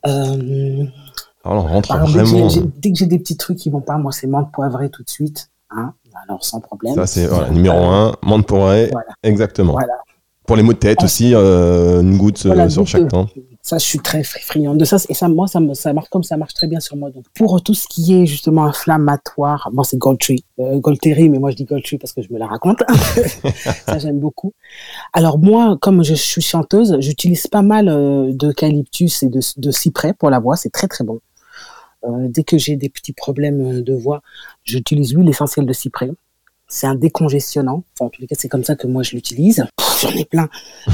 Alors, 0.03 1.69
rentre 1.69 1.95
vraiment. 1.97 2.47
Dès 2.77 2.91
que 2.91 2.97
j'ai 2.97 3.05
des 3.05 3.19
petits 3.19 3.37
trucs 3.37 3.59
qui 3.59 3.69
vont 3.69 3.81
pas, 3.81 3.97
moi, 3.97 4.11
c'est 4.11 4.25
menthe 4.25 4.51
poivrée 4.51 4.89
tout 4.89 5.03
de 5.03 5.09
suite. 5.09 5.51
Hein 5.69 5.93
alors, 6.27 6.43
sans 6.43 6.61
problème. 6.61 6.95
Ça, 6.95 7.05
c'est 7.05 7.29
numéro 7.51 7.77
un, 7.77 8.15
menthe 8.23 8.47
poivrée. 8.47 8.89
Exactement. 9.21 9.73
Voilà. 9.73 9.93
Pour 10.45 10.55
les 10.55 10.63
maux 10.63 10.73
de 10.73 10.77
tête 10.77 11.03
aussi, 11.03 11.33
euh, 11.33 12.01
une 12.01 12.17
goutte 12.17 12.45
euh, 12.45 12.69
sur 12.69 12.85
chaque 12.87 13.07
temps. 13.07 13.27
Ça, 13.65 13.79
je 13.79 13.83
suis 13.83 13.97
très 13.97 14.21
friande 14.21 14.77
de 14.77 14.85
ça. 14.85 14.97
Et 15.09 15.15
ça, 15.15 15.27
moi, 15.27 15.47
ça, 15.47 15.59
ça 15.73 15.91
marche 15.91 16.09
comme 16.09 16.21
ça 16.21 16.37
marche 16.37 16.53
très 16.53 16.67
bien 16.67 16.79
sur 16.79 16.95
moi. 16.97 17.09
Donc, 17.09 17.25
pour 17.33 17.63
tout 17.63 17.73
ce 17.73 17.87
qui 17.87 18.13
est 18.13 18.27
justement 18.27 18.65
inflammatoire, 18.65 19.71
bon, 19.73 19.81
c'est 19.81 19.97
Goldtree, 19.97 20.45
euh, 20.59 20.77
Goldterry, 20.77 21.29
mais 21.29 21.39
moi 21.39 21.49
je 21.49 21.55
dis 21.55 21.65
Goldtree 21.65 21.97
parce 21.97 22.13
que 22.13 22.21
je 22.21 22.31
me 22.31 22.37
la 22.37 22.45
raconte. 22.45 22.83
ça, 23.87 23.97
j'aime 23.97 24.19
beaucoup. 24.19 24.53
Alors 25.13 25.39
moi, 25.39 25.79
comme 25.81 26.03
je 26.03 26.13
suis 26.13 26.43
chanteuse, 26.43 26.95
j'utilise 26.99 27.47
pas 27.47 27.63
mal 27.63 27.89
euh, 27.89 28.31
d'eucalyptus 28.33 29.23
et 29.23 29.29
de, 29.29 29.39
de 29.57 29.71
cyprès 29.71 30.13
pour 30.13 30.29
la 30.29 30.37
voix. 30.37 30.57
C'est 30.57 30.71
très 30.71 30.87
très 30.87 31.03
bon. 31.03 31.19
Euh, 32.03 32.27
dès 32.29 32.43
que 32.43 32.59
j'ai 32.59 32.75
des 32.75 32.89
petits 32.89 33.13
problèmes 33.13 33.81
de 33.81 33.93
voix, 33.95 34.21
j'utilise 34.63 35.15
l'huile 35.15 35.29
essentielle 35.29 35.65
de 35.65 35.73
cyprès. 35.73 36.11
C'est 36.67 36.87
un 36.87 36.95
décongestionnant. 36.95 37.83
Enfin, 37.93 38.05
en 38.05 38.09
tout 38.09 38.25
cas, 38.25 38.35
c'est 38.37 38.49
comme 38.49 38.63
ça 38.63 38.75
que 38.75 38.87
moi 38.87 39.03
je 39.03 39.11
l'utilise. 39.11 39.65
J'en 40.01 40.09
ai 40.09 40.25
plein. 40.25 40.49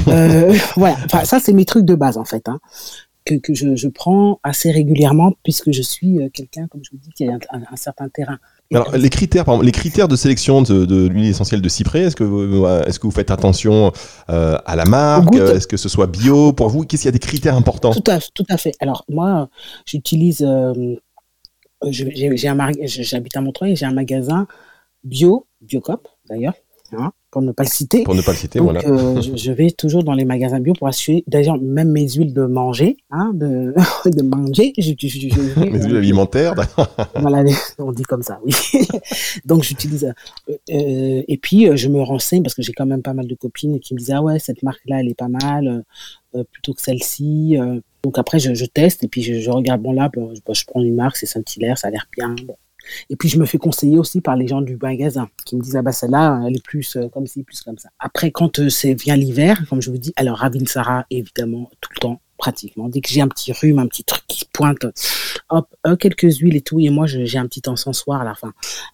Euh, 0.08 0.54
voilà. 0.76 0.96
Enfin, 1.04 1.24
ça, 1.24 1.40
c'est 1.40 1.52
mes 1.52 1.64
trucs 1.64 1.84
de 1.84 1.94
base 1.94 2.18
en 2.18 2.24
fait. 2.24 2.48
Hein, 2.48 2.60
que, 3.24 3.34
que 3.36 3.54
je, 3.54 3.76
je, 3.76 3.88
prends 3.88 4.40
assez 4.42 4.70
régulièrement 4.70 5.32
puisque 5.42 5.70
je 5.70 5.82
suis 5.82 6.18
euh, 6.18 6.28
quelqu'un, 6.32 6.66
comme 6.66 6.82
je 6.84 6.90
vous 6.90 6.98
dis, 6.98 7.10
qui 7.10 7.26
a 7.26 7.38
un, 7.50 7.76
certain 7.76 8.08
terrain. 8.08 8.38
Alors, 8.72 8.96
les 8.96 9.10
critères, 9.10 9.44
par 9.44 9.54
exemple, 9.54 9.66
les 9.66 9.72
critères 9.72 10.08
de 10.08 10.16
sélection 10.16 10.62
de, 10.62 10.84
de 10.86 11.06
l'huile 11.06 11.26
essentielle 11.26 11.60
de 11.60 11.68
cyprès, 11.68 12.00
est-ce 12.00 12.16
que, 12.16 12.24
vous, 12.24 12.66
est-ce 12.66 12.98
que 12.98 13.06
vous 13.06 13.12
faites 13.12 13.30
attention 13.30 13.92
euh, 14.30 14.56
à 14.64 14.76
la 14.76 14.86
marque? 14.86 15.34
Est-ce 15.34 15.66
que 15.66 15.76
ce 15.76 15.88
soit 15.88 16.06
bio 16.06 16.52
pour 16.52 16.68
vous? 16.68 16.84
Qu'est-ce 16.84 17.02
qu'il 17.02 17.08
y 17.08 17.10
a 17.10 17.12
des 17.12 17.18
critères 17.18 17.56
importants? 17.56 17.92
Tout 17.92 18.10
à, 18.10 18.18
tout 18.34 18.46
à 18.48 18.56
fait. 18.56 18.72
Alors, 18.80 19.04
moi, 19.08 19.48
j'utilise. 19.86 20.42
Euh, 20.42 20.96
j'habite 21.90 23.36
à 23.36 23.40
Montreuil, 23.40 23.76
j'ai 23.76 23.86
un 23.86 23.92
magasin 23.92 24.46
bio 25.04 25.46
Biocop 25.60 26.08
d'ailleurs, 26.28 26.54
hein, 26.92 27.12
pour 27.30 27.42
ne 27.42 27.52
pas 27.52 27.62
le 27.62 27.68
citer. 27.68 28.02
Pour 28.04 28.14
ne 28.14 28.22
pas 28.22 28.32
le 28.32 28.36
citer, 28.36 28.60
voilà. 28.60 28.80
Euh, 28.86 29.20
je, 29.20 29.52
vais 29.52 29.70
toujours 29.70 30.04
dans 30.04 30.12
les 30.12 30.24
magasins 30.24 30.60
bio 30.60 30.74
pour 30.74 30.88
assurer, 30.88 31.24
d'ailleurs, 31.26 31.58
même 31.60 31.90
mes 31.90 32.08
huiles 32.08 32.34
de 32.34 32.44
manger, 32.44 32.96
hein, 33.10 33.32
de, 33.34 33.74
de 34.06 34.22
manger. 34.22 34.72
Je, 34.78 34.92
je, 34.98 35.60
mes 35.60 35.82
huiles 35.82 35.96
alimentaires, 35.96 36.54
Voilà, 37.20 37.44
on 37.78 37.92
dit 37.92 38.02
comme 38.02 38.22
ça, 38.22 38.40
oui. 38.44 38.52
Donc 39.44 39.62
j'utilise. 39.62 40.12
Euh, 40.48 40.52
euh, 40.70 41.22
et 41.26 41.38
puis 41.38 41.76
je 41.76 41.88
me 41.88 42.02
renseigne 42.02 42.42
parce 42.42 42.54
que 42.54 42.62
j'ai 42.62 42.72
quand 42.72 42.86
même 42.86 43.02
pas 43.02 43.14
mal 43.14 43.26
de 43.26 43.34
copines 43.34 43.80
qui 43.80 43.94
me 43.94 43.98
disent 43.98 44.12
ah 44.12 44.22
ouais 44.22 44.38
cette 44.38 44.62
marque 44.62 44.82
là 44.86 45.00
elle 45.00 45.08
est 45.08 45.14
pas 45.14 45.28
mal 45.28 45.84
plutôt 46.50 46.74
que 46.74 46.82
celle-ci. 46.82 47.56
donc 48.02 48.18
après 48.18 48.38
je, 48.38 48.64
teste 48.64 49.04
et 49.04 49.08
puis 49.08 49.22
je, 49.22 49.50
regarde 49.50 49.82
bon 49.82 49.92
là 49.92 50.10
je 50.14 50.64
prends 50.66 50.82
une 50.82 50.94
marque 50.94 51.16
c'est 51.16 51.26
Saint-Hilaire 51.26 51.78
ça 51.78 51.88
a 51.88 51.90
l'air 51.90 52.06
bien. 52.16 52.34
Bon 52.46 52.56
et 53.10 53.16
puis, 53.16 53.28
je 53.28 53.38
me 53.38 53.46
fais 53.46 53.58
conseiller 53.58 53.98
aussi 53.98 54.20
par 54.20 54.36
les 54.36 54.48
gens 54.48 54.60
du 54.60 54.76
magasin 54.76 55.28
qui 55.44 55.56
me 55.56 55.62
disent, 55.62 55.76
ah 55.76 55.82
bah 55.82 55.92
celle-là, 55.92 56.42
elle 56.46 56.56
est 56.56 56.64
plus 56.64 56.96
euh, 56.96 57.08
comme 57.08 57.26
ci, 57.26 57.42
plus 57.42 57.62
comme 57.62 57.78
ça. 57.78 57.90
Après, 57.98 58.30
quand 58.30 58.58
euh, 58.58 58.68
vient 58.98 59.16
l'hiver, 59.16 59.62
comme 59.68 59.82
je 59.82 59.90
vous 59.90 59.98
dis, 59.98 60.12
alors 60.16 60.38
Ravinsara, 60.38 61.06
évidemment, 61.10 61.70
tout 61.80 61.90
le 61.96 62.00
temps, 62.00 62.20
pratiquement. 62.38 62.88
Dès 62.88 63.00
que 63.00 63.08
j'ai 63.08 63.20
un 63.20 63.28
petit 63.28 63.52
rhume, 63.52 63.78
un 63.78 63.86
petit 63.86 64.04
truc 64.04 64.22
qui 64.28 64.44
pointe, 64.52 64.86
hop, 65.48 65.68
euh, 65.86 65.96
quelques 65.96 66.38
huiles 66.38 66.56
et 66.56 66.62
tout, 66.62 66.80
et 66.80 66.90
moi, 66.90 67.06
j'ai 67.06 67.38
un 67.38 67.46
petit 67.46 67.68
encensoir 67.68 68.26
à 68.26 68.34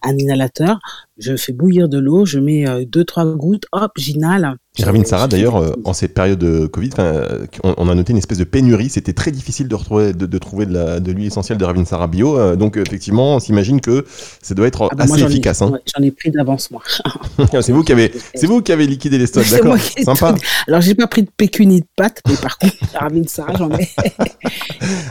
un 0.03 0.17
inhalateur, 0.17 0.79
je 1.17 1.35
fais 1.35 1.53
bouillir 1.53 1.89
de 1.89 1.97
l'eau, 1.97 2.25
je 2.25 2.39
mets 2.39 2.85
deux, 2.85 3.03
trois 3.03 3.25
gouttes, 3.25 3.65
hop, 3.71 3.91
j'inhale, 3.97 4.57
Sarah, 5.05 5.27
d'ailleurs, 5.27 5.57
euh, 5.57 5.73
en 5.83 5.93
cette 5.93 6.13
période 6.13 6.39
de 6.39 6.67
Covid, 6.67 6.91
euh, 6.99 7.45
on, 7.63 7.89
a 7.89 7.95
noté 7.95 8.11
une 8.11 8.17
espèce 8.17 8.37
de 8.37 8.43
pénurie. 8.43 8.89
C'était 8.89 9.13
très 9.13 9.31
difficile 9.31 9.67
de, 9.67 9.75
retrouver, 9.75 10.13
de, 10.13 10.37
trouver 10.37 10.65
de 10.65 11.11
l'huile 11.11 11.27
essentielle 11.27 11.57
de 11.57 11.65
Ravine 11.65 11.85
Bio. 12.09 12.37
Euh, 12.37 12.55
donc, 12.55 12.77
effectivement, 12.77 13.35
on 13.35 13.39
s'imagine 13.39 13.81
que 13.81 14.05
ça 14.41 14.53
doit 14.53 14.67
être 14.67 14.89
ah 14.91 14.95
bah 14.95 15.03
assez 15.05 15.23
efficace. 15.23 15.61
Hein. 15.61 15.79
J'en 15.95 16.03
ai 16.03 16.11
pris 16.11 16.31
d'avance, 16.31 16.71
moi. 16.71 16.81
c'est 17.61 17.71
vous, 17.71 17.83
qui 17.83 17.91
avez, 17.91 18.11
vous 18.43 18.61
qui 18.61 18.71
avez 18.71 18.87
liquidé 18.87 19.17
les 19.17 19.27
stocks, 19.27 19.49
d'accord 19.51 19.77
Sympa. 19.77 20.35
Alors, 20.67 20.81
j'ai 20.81 20.95
pas 20.95 21.07
pris 21.07 21.23
de 21.23 21.29
pécu 21.35 21.65
ni 21.65 21.81
de 21.81 21.87
pâte, 21.95 22.21
mais 22.27 22.35
par 22.35 22.57
contre, 22.57 22.75
la 22.93 22.99
Ravine 22.99 23.27
Sarah, 23.27 23.53
j'en 23.57 23.71
ai. 23.71 23.89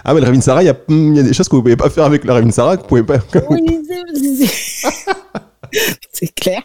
ah, 0.04 0.14
mais 0.14 0.20
la 0.20 0.26
Ravine 0.26 0.42
Sarah, 0.42 0.62
il 0.62 0.66
y, 0.66 0.70
a 0.70 1.22
des 1.22 1.32
choses 1.32 1.48
que 1.48 1.56
vous 1.56 1.62
pouvez 1.62 1.76
pas 1.76 1.90
faire 1.90 2.04
avec 2.04 2.24
la 2.24 2.34
Ravine 2.34 2.52
Sarah, 2.52 2.76
que 2.76 2.82
vous 2.82 2.88
pouvez 2.88 3.02
pas. 3.02 3.18
c'est 6.12 6.34
clair. 6.34 6.62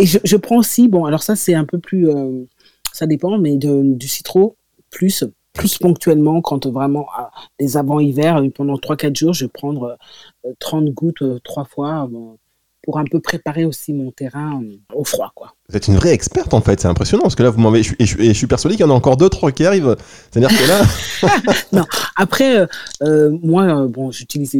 Et 0.00 0.06
je, 0.06 0.36
prends 0.36 0.56
aussi, 0.56 0.88
bon, 0.88 1.04
alors 1.04 1.22
ça, 1.22 1.36
c'est 1.36 1.52
un 1.52 1.66
peu 1.66 1.78
plus, 1.78 2.08
euh, 2.08 2.46
ça 2.90 3.06
dépend, 3.06 3.36
mais 3.36 3.56
du 3.58 4.08
citron, 4.08 4.54
plus, 4.88 5.24
plus 5.52 5.76
ponctuellement, 5.76 6.40
quand 6.40 6.66
vraiment, 6.66 7.06
ah, 7.14 7.30
les 7.58 7.76
avant-hiver, 7.76 8.38
euh, 8.38 8.48
pendant 8.48 8.76
3-4 8.76 9.14
jours, 9.14 9.34
je 9.34 9.44
vais 9.44 9.50
prendre 9.50 9.98
30 10.58 10.88
euh, 10.88 10.90
gouttes 10.90 11.22
trois 11.44 11.66
fois 11.66 12.08
pour 12.82 12.98
un 12.98 13.04
peu 13.04 13.20
préparer 13.20 13.66
aussi 13.66 13.92
mon 13.92 14.10
terrain 14.10 14.62
au 14.94 15.04
froid, 15.04 15.32
quoi. 15.34 15.52
Vous 15.68 15.76
êtes 15.76 15.86
une 15.88 15.96
vraie 15.96 16.14
experte 16.14 16.54
en 16.54 16.62
fait, 16.62 16.80
c'est 16.80 16.88
impressionnant 16.88 17.24
parce 17.24 17.34
que 17.34 17.42
là 17.42 17.50
vous 17.50 17.60
m'avez 17.60 17.80
et, 17.80 18.06
je, 18.06 18.32
suis 18.32 18.46
persuadé 18.46 18.76
qu'il 18.76 18.86
y 18.86 18.88
en 18.88 18.90
a 18.90 18.96
encore 18.96 19.18
d'autres 19.18 19.50
qui 19.50 19.66
arrivent. 19.66 19.96
C'est-à-dire 20.30 20.48
que 20.48 20.66
là. 20.66 21.54
non, 21.72 21.84
après 22.16 22.66
moi 23.42 23.86
bon 23.86 24.10
j'utilise 24.10 24.56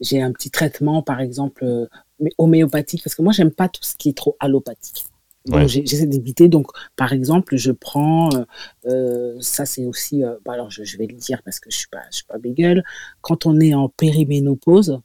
j'ai 0.00 0.22
un 0.22 0.32
petit 0.32 0.50
traitement 0.50 1.02
par 1.02 1.20
exemple 1.20 1.88
mais 2.20 2.30
homéopathique, 2.38 3.02
parce 3.02 3.14
que 3.14 3.22
moi, 3.22 3.32
j'aime 3.32 3.50
pas 3.50 3.68
tout 3.68 3.82
ce 3.82 3.96
qui 3.96 4.08
est 4.10 4.16
trop 4.16 4.36
allopathique. 4.40 5.06
Donc, 5.48 5.66
j'essaie 5.66 6.06
d'éviter. 6.06 6.48
Donc, 6.48 6.68
par 6.96 7.12
exemple, 7.12 7.56
je 7.56 7.72
prends, 7.72 8.28
euh, 8.34 8.44
euh, 8.86 9.36
ça 9.40 9.66
c'est 9.66 9.84
aussi, 9.84 10.24
euh, 10.24 10.34
bah, 10.44 10.52
alors 10.52 10.70
je, 10.70 10.82
vais 10.96 11.06
le 11.06 11.16
dire 11.16 11.42
parce 11.42 11.60
que 11.60 11.70
je 11.70 11.76
suis 11.78 11.88
pas, 11.88 12.02
je 12.10 12.16
suis 12.16 12.26
pas 12.26 12.38
bégueule. 12.38 12.84
Quand 13.22 13.46
on 13.46 13.58
est 13.60 13.74
en 13.74 13.88
périménopause, 13.88 15.00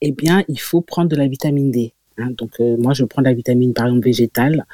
eh 0.00 0.12
bien, 0.12 0.44
il 0.48 0.60
faut 0.60 0.80
prendre 0.80 1.08
de 1.08 1.16
la 1.16 1.28
vitamine 1.28 1.70
D. 1.70 1.94
Hein. 2.18 2.30
Donc, 2.30 2.58
moi, 2.60 2.94
je 2.94 3.04
prends 3.04 3.22
de 3.22 3.28
la 3.28 3.34
vitamine, 3.34 3.74
par 3.74 3.86
exemple, 3.86 4.04
végétale, 4.04 4.66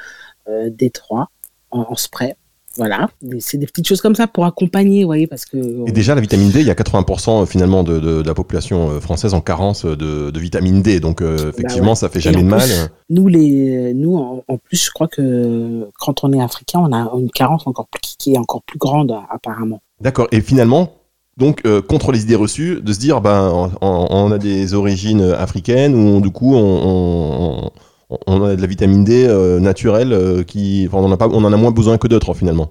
D3 0.49 1.27
en, 1.71 1.97
spray. 1.97 2.35
Voilà, 2.77 3.11
c'est 3.41 3.59
des 3.59 3.67
petites 3.67 3.89
choses 3.89 4.01
comme 4.01 4.15
ça 4.15 4.29
pour 4.29 4.45
accompagner, 4.45 5.03
vous 5.03 5.09
voyez, 5.09 5.27
parce 5.27 5.45
que... 5.45 5.89
Et 5.89 5.93
déjà, 5.93 6.15
la 6.15 6.21
vitamine 6.21 6.51
D, 6.51 6.61
il 6.61 6.67
y 6.67 6.71
a 6.71 6.75
80% 6.75 7.45
finalement 7.47 7.83
de, 7.83 8.23
la 8.23 8.33
population 8.33 8.91
euh, 8.91 9.01
française 9.01 9.35
en 9.35 9.41
carence 9.41 9.85
de, 9.85 10.39
vitamine 10.39 10.81
D, 10.81 11.01
donc 11.01 11.21
euh, 11.21 11.37
bah 11.37 11.49
effectivement, 11.49 11.97
ça 11.97 12.09
fait 12.09 12.21
jamais 12.21 12.43
de 12.43 12.49
mal. 12.49 12.69
Nous, 13.09 13.27
les, 13.27 13.93
nous 13.93 14.17
en, 14.47 14.57
plus, 14.57 14.85
je 14.85 14.91
crois 14.93 15.09
que 15.09 15.89
quand 15.99 16.23
on 16.23 16.33
est 16.33 16.41
africain, 16.41 16.79
on 16.81 16.93
a 16.93 17.11
une 17.19 17.31
carence 17.31 17.67
encore 17.67 17.89
plus, 17.89 18.15
qui 18.19 18.35
est 18.35 18.39
encore 18.39 18.63
plus 18.63 18.79
grande, 18.79 19.17
apparemment. 19.31 19.83
D'accord, 20.01 20.29
et 20.31 20.41
finalement, 20.41 20.93
donc 21.39 21.63
euh, 21.67 21.83
contre 21.83 22.13
les 22.13 22.23
idées 22.23 22.37
reçues, 22.37 22.81
de 22.81 22.93
se 22.93 23.01
dire, 23.01 23.21
ben, 23.21 23.73
on, 23.81 24.31
a 24.31 24.39
des 24.39 24.75
origines 24.75 25.23
africaines, 25.23 25.97
ou 25.97 26.21
du 26.21 26.31
coup, 26.31 26.55
on 26.55 27.67
on 27.67 27.71
a 28.11 28.57
de 28.57 28.61
la 28.61 28.67
vitamine 28.67 29.05
D 29.05 29.27
euh, 29.27 29.61
naturelle 29.61 30.13
euh, 30.13 30.43
qui, 30.43 30.89
on 30.93 31.05
en 31.05 31.13
a 31.13 31.17
pas, 31.17 31.29
on 31.29 31.45
en 31.45 31.53
a 31.53 31.57
moins 31.57 31.71
besoin 31.71 31.99
que 31.99 32.09
d'autres 32.09 32.35
finalement. 32.35 32.71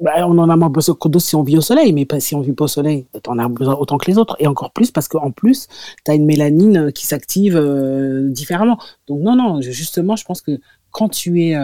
Bah, 0.00 0.12
on 0.26 0.38
en 0.38 0.48
a 0.48 0.56
moins 0.56 0.70
besoin 0.70 0.94
que 0.94 1.08
d'autres 1.08 1.24
si 1.24 1.36
on 1.36 1.42
vit 1.42 1.58
au 1.58 1.60
soleil, 1.60 1.92
mais 1.92 2.06
pas 2.06 2.20
si 2.20 2.34
on 2.34 2.40
vit 2.40 2.52
pas 2.52 2.64
au 2.64 2.68
soleil. 2.68 3.06
On 3.28 3.32
en 3.32 3.38
as 3.38 3.48
besoin 3.48 3.74
autant 3.74 3.98
que 3.98 4.10
les 4.10 4.18
autres, 4.18 4.36
et 4.38 4.46
encore 4.46 4.72
plus 4.72 4.90
parce 4.90 5.08
qu'en 5.08 5.30
plus, 5.30 5.68
tu 6.04 6.10
as 6.10 6.14
une 6.14 6.24
mélanine 6.24 6.90
qui 6.92 7.06
s'active 7.06 7.56
euh, 7.56 8.30
différemment. 8.30 8.78
Donc 9.08 9.20
non, 9.20 9.36
non, 9.36 9.60
justement, 9.60 10.16
je 10.16 10.24
pense 10.24 10.40
que 10.40 10.58
quand 10.90 11.08
tu 11.08 11.42
es 11.42 11.54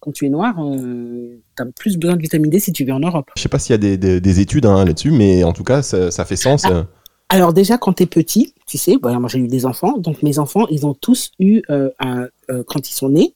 quand 0.00 0.10
tu 0.10 0.26
es 0.26 0.28
noir, 0.28 0.56
tu 0.56 1.62
as 1.62 1.66
plus 1.76 1.96
besoin 1.96 2.16
de 2.16 2.22
vitamine 2.22 2.50
D 2.50 2.58
si 2.58 2.72
tu 2.72 2.84
vis 2.84 2.92
en 2.92 3.00
Europe. 3.00 3.30
Je 3.36 3.42
sais 3.42 3.48
pas 3.48 3.58
s'il 3.58 3.72
y 3.72 3.92
a 3.92 3.96
des, 3.96 4.40
études 4.40 4.66
hein, 4.66 4.84
là-dessus, 4.84 5.12
mais 5.12 5.44
en 5.44 5.52
tout 5.52 5.64
cas, 5.64 5.82
ça, 5.82 6.24
fait 6.24 6.36
sens. 6.36 6.64
Ah, 6.64 6.86
alors 7.32 7.54
déjà, 7.54 7.78
quand 7.78 7.94
tu 7.94 8.02
es 8.02 8.06
petit, 8.06 8.52
tu 8.72 8.78
sais, 8.78 8.96
moi 9.02 9.28
j'ai 9.28 9.38
eu 9.38 9.48
des 9.48 9.66
enfants, 9.66 9.98
donc 9.98 10.22
mes 10.22 10.38
enfants, 10.38 10.66
ils 10.68 10.86
ont 10.86 10.94
tous 10.94 11.32
eu, 11.38 11.60
euh, 11.68 11.90
euh, 12.02 12.64
quand 12.66 12.88
ils 12.88 12.94
sont 12.94 13.10
nés, 13.10 13.34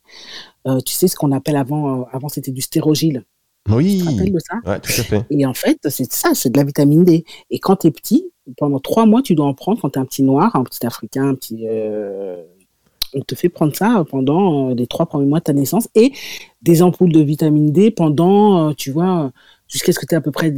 euh, 0.66 0.80
tu 0.80 0.94
sais 0.94 1.08
ce 1.08 1.14
qu'on 1.14 1.30
appelle 1.30 1.56
avant, 1.56 2.06
avant 2.10 2.30
c'était 2.30 2.52
du 2.52 2.62
stérogile. 2.62 3.22
Oui. 3.68 3.98
Tu 3.98 4.04
te 4.06 4.10
rappelles 4.10 4.32
de 4.32 4.38
ça? 4.38 4.54
Ouais, 4.64 4.80
tout 4.80 4.92
à 4.98 5.04
fait. 5.04 5.26
Et 5.28 5.44
en 5.44 5.52
fait, 5.52 5.78
c'est 5.90 6.10
ça, 6.10 6.30
c'est 6.32 6.48
de 6.48 6.56
la 6.56 6.64
vitamine 6.64 7.04
D. 7.04 7.26
Et 7.50 7.58
quand 7.58 7.76
tu 7.76 7.88
es 7.88 7.90
petit, 7.90 8.32
pendant 8.56 8.78
trois 8.78 9.04
mois, 9.04 9.20
tu 9.20 9.34
dois 9.34 9.44
en 9.44 9.52
prendre 9.52 9.78
quand 9.78 9.90
tu 9.90 9.98
es 9.98 10.02
un 10.02 10.06
petit 10.06 10.22
noir, 10.22 10.56
un 10.56 10.64
petit 10.64 10.86
africain, 10.86 11.28
un 11.28 11.34
petit. 11.34 11.66
on 13.12 13.20
te 13.20 13.34
fait 13.34 13.50
prendre 13.50 13.76
ça 13.76 14.06
pendant 14.08 14.70
les 14.70 14.86
trois 14.86 15.04
premiers 15.04 15.26
mois 15.26 15.40
de 15.40 15.44
ta 15.44 15.52
naissance 15.52 15.86
et 15.94 16.12
des 16.62 16.82
ampoules 16.82 17.12
de 17.12 17.20
vitamine 17.20 17.72
D 17.72 17.90
pendant, 17.90 18.72
tu 18.72 18.90
vois, 18.90 19.32
jusqu'à 19.68 19.92
ce 19.92 19.98
que 19.98 20.06
tu 20.06 20.14
aies 20.14 20.18
à 20.18 20.22
peu 20.22 20.32
près 20.32 20.50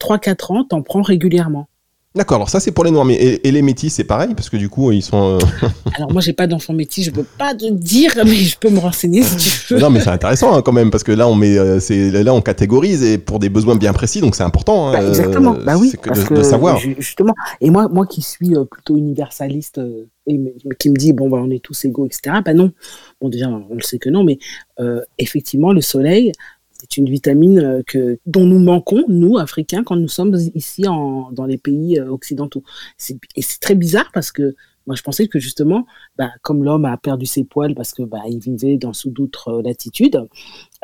3-4 0.00 0.52
ans, 0.52 0.64
tu 0.68 0.74
en 0.74 0.82
prends 0.82 1.02
régulièrement. 1.02 1.68
D'accord, 2.16 2.36
alors 2.36 2.48
ça 2.48 2.60
c'est 2.60 2.70
pour 2.70 2.84
les 2.84 2.92
noirs, 2.92 3.04
mais 3.04 3.16
et, 3.16 3.50
les 3.50 3.60
métis 3.60 3.92
c'est 3.92 4.04
pareil 4.04 4.34
parce 4.36 4.48
que 4.48 4.56
du 4.56 4.68
coup 4.68 4.92
ils 4.92 5.02
sont. 5.02 5.36
Euh, 5.36 5.66
alors 5.96 6.12
moi 6.12 6.22
j'ai 6.22 6.32
pas 6.32 6.46
d'enfants 6.46 6.72
métis, 6.72 7.04
je 7.04 7.10
peux 7.10 7.24
pas 7.24 7.56
te 7.56 7.68
dire, 7.72 8.12
mais 8.24 8.36
je 8.36 8.56
peux 8.56 8.70
me 8.70 8.78
renseigner 8.78 9.24
si 9.24 9.36
tu 9.36 9.74
veux. 9.74 9.80
non 9.80 9.90
mais 9.90 9.98
c'est 9.98 10.10
intéressant 10.10 10.54
hein, 10.54 10.62
quand 10.62 10.70
même 10.70 10.92
parce 10.92 11.02
que 11.02 11.10
là 11.10 11.26
on 11.26 11.34
met, 11.34 11.58
euh, 11.58 11.80
c'est 11.80 12.12
là 12.12 12.32
on 12.32 12.40
catégorise 12.40 13.02
et 13.02 13.18
pour 13.18 13.40
des 13.40 13.48
besoins 13.48 13.74
bien 13.74 13.92
précis, 13.92 14.20
donc 14.20 14.36
c'est 14.36 14.44
important. 14.44 14.90
Hein, 14.90 14.92
bah, 14.92 15.08
exactement, 15.08 15.56
bah 15.66 15.76
oui, 15.76 15.92
de, 16.30 16.42
savoir. 16.44 16.78
Justement, 16.78 17.34
et 17.60 17.70
moi 17.70 17.88
moi 17.88 18.06
qui 18.06 18.22
suis 18.22 18.54
euh, 18.54 18.64
plutôt 18.64 18.96
universaliste 18.96 19.80
et 20.28 20.40
qui 20.78 20.90
me 20.90 20.96
dit 20.96 21.12
bon 21.12 21.28
bah 21.28 21.38
on 21.42 21.50
est 21.50 21.64
tous 21.64 21.84
égaux 21.84 22.06
etc. 22.06 22.36
Bah 22.44 22.54
non, 22.54 22.70
bon 23.20 23.28
déjà 23.28 23.48
on 23.48 23.74
le 23.74 23.82
sait 23.82 23.98
que 23.98 24.08
non, 24.08 24.22
mais 24.22 24.38
effectivement 25.18 25.72
le 25.72 25.80
soleil 25.80 26.30
c'est 26.84 26.98
une 26.98 27.08
vitamine 27.08 27.58
euh, 27.58 27.82
que, 27.86 28.18
dont 28.26 28.44
nous 28.44 28.58
manquons, 28.58 29.04
nous, 29.08 29.38
Africains, 29.38 29.84
quand 29.84 29.96
nous 29.96 30.08
sommes 30.08 30.36
ici 30.54 30.86
en, 30.86 31.30
dans 31.32 31.46
les 31.46 31.56
pays 31.56 31.98
euh, 31.98 32.10
occidentaux. 32.10 32.62
Et 33.36 33.42
c'est 33.42 33.60
très 33.60 33.74
bizarre 33.74 34.10
parce 34.12 34.32
que 34.32 34.54
moi, 34.86 34.94
je 34.94 35.00
pensais 35.00 35.28
que 35.28 35.38
justement, 35.38 35.86
bah, 36.18 36.28
comme 36.42 36.62
l'homme 36.62 36.84
a 36.84 36.98
perdu 36.98 37.24
ses 37.24 37.44
poils 37.44 37.74
parce 37.74 37.92
que 37.92 38.02
bah, 38.02 38.18
il 38.28 38.38
vivait 38.38 38.76
dans 38.76 38.92
sous 38.92 39.08
d'autres 39.08 39.48
euh, 39.48 39.62
latitudes, 39.62 40.28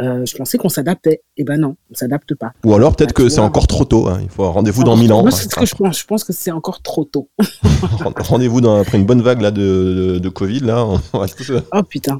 je 0.00 0.34
pensais 0.38 0.56
qu'on 0.56 0.70
s'adaptait. 0.70 1.20
Et 1.36 1.42
eh 1.42 1.44
ben 1.44 1.60
non, 1.60 1.76
on 1.90 1.94
s'adapte 1.94 2.34
pas. 2.34 2.52
Ou 2.64 2.72
alors 2.72 2.96
peut-être 2.96 3.12
que 3.12 3.28
c'est 3.28 3.40
encore 3.40 3.66
trop 3.66 3.84
tôt. 3.84 4.08
Hein. 4.08 4.20
Il 4.22 4.30
faut 4.30 4.44
un 4.44 4.48
rendez-vous 4.48 4.82
dans 4.82 4.96
mille 4.96 5.12
ans. 5.12 5.20
Moi, 5.20 5.30
c'est 5.30 5.50
ce 5.50 5.54
que 5.54 5.66
je 5.66 5.74
pense. 5.74 5.98
Je 5.98 6.06
pense 6.06 6.24
que 6.24 6.32
c'est 6.32 6.50
encore 6.50 6.80
trop 6.80 7.04
tôt. 7.04 7.28
rendez-vous 8.16 8.66
après 8.66 8.96
une 8.96 9.04
bonne 9.04 9.20
vague 9.20 9.42
là 9.42 9.50
de, 9.50 10.18
de, 10.18 10.28
Covid 10.30 10.60
là. 10.60 10.86
oh 11.12 11.82
putain. 11.86 12.18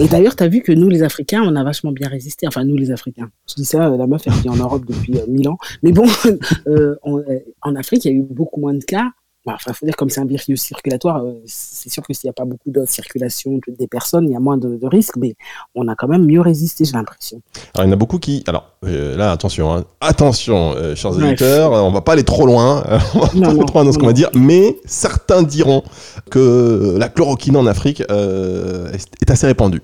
Et 0.00 0.08
d'ailleurs, 0.08 0.34
tu 0.34 0.42
as 0.42 0.48
vu 0.48 0.62
que 0.62 0.72
nous, 0.72 0.88
les 0.88 1.02
Africains, 1.02 1.42
on 1.44 1.54
a 1.56 1.62
vachement 1.62 1.92
bien 1.92 2.08
résisté. 2.08 2.46
Enfin, 2.48 2.64
nous, 2.64 2.74
les 2.74 2.90
Africains. 2.90 3.28
Je 3.46 3.54
dis 3.56 3.66
ça, 3.66 3.90
la 3.90 4.06
meuf, 4.06 4.22
elle 4.24 4.32
vit 4.32 4.48
en 4.48 4.56
Europe 4.56 4.82
depuis 4.86 5.18
euh, 5.18 5.26
mille 5.28 5.46
ans. 5.46 5.58
Mais 5.82 5.92
bon, 5.92 6.06
euh, 6.66 6.96
euh, 7.04 7.38
en 7.60 7.76
Afrique, 7.76 8.06
il 8.06 8.10
y 8.10 8.14
a 8.14 8.16
eu 8.16 8.22
beaucoup 8.22 8.60
moins 8.60 8.72
de 8.72 8.82
cas. 8.82 9.08
Bah, 9.44 9.52
enfin, 9.56 9.74
faut 9.74 9.84
dire 9.84 9.96
comme 9.96 10.08
c'est 10.08 10.20
un 10.22 10.26
virus 10.26 10.62
circulatoire, 10.62 11.22
c'est 11.46 11.90
sûr 11.90 12.02
que 12.02 12.12
s'il 12.12 12.28
n'y 12.28 12.30
a 12.30 12.34
pas 12.34 12.44
beaucoup 12.44 12.70
de 12.70 12.84
circulation 12.86 13.58
des 13.68 13.86
personnes, 13.86 14.26
il 14.26 14.32
y 14.32 14.36
a 14.36 14.40
moins 14.40 14.58
de, 14.58 14.78
risques, 14.86 15.16
mais 15.16 15.34
on 15.74 15.88
a 15.88 15.94
quand 15.94 16.08
même 16.08 16.26
mieux 16.26 16.42
résisté, 16.42 16.84
j'ai 16.84 16.92
l'impression. 16.92 17.40
Alors, 17.74 17.86
il 17.86 17.88
y 17.88 17.90
en 17.90 17.94
a 17.94 17.96
beaucoup 17.96 18.18
qui. 18.18 18.44
Alors, 18.46 18.76
là, 18.82 19.32
attention, 19.32 19.72
hein. 19.72 19.84
attention, 20.02 20.74
chers 20.94 21.12
auditeurs, 21.12 21.72
on 21.72 21.90
va 21.90 22.02
pas 22.02 22.12
aller 22.12 22.24
trop 22.24 22.44
loin, 22.44 22.84
on 23.14 23.20
va 23.20 23.28
pas 23.28 23.32
aller 23.32 23.64
trop 23.64 23.72
loin 23.72 23.84
dans 23.86 23.92
ce 23.92 23.98
qu'on 23.98 24.06
va 24.06 24.12
dire, 24.12 24.28
mais 24.34 24.76
certains 24.84 25.42
diront 25.42 25.84
que 26.30 26.96
la 26.98 27.08
chloroquine 27.08 27.56
en 27.56 27.66
Afrique 27.66 28.02
est 28.02 29.30
assez 29.30 29.46
répandue. 29.46 29.80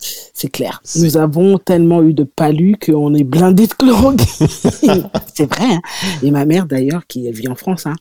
C'est 0.00 0.50
clair. 0.50 0.82
Nous 0.96 1.16
avons 1.16 1.58
tellement 1.58 2.02
eu 2.02 2.12
de 2.12 2.24
palus 2.24 2.76
qu'on 2.84 3.14
est 3.14 3.24
blindé 3.24 3.66
de 3.66 3.72
chloroquine. 3.72 4.26
c'est 5.34 5.46
vrai. 5.46 5.74
Hein. 5.74 5.80
Et 6.22 6.30
ma 6.30 6.44
mère, 6.44 6.66
d'ailleurs, 6.66 7.06
qui 7.06 7.30
vit 7.32 7.48
en 7.48 7.54
France, 7.54 7.86
hein, 7.86 7.94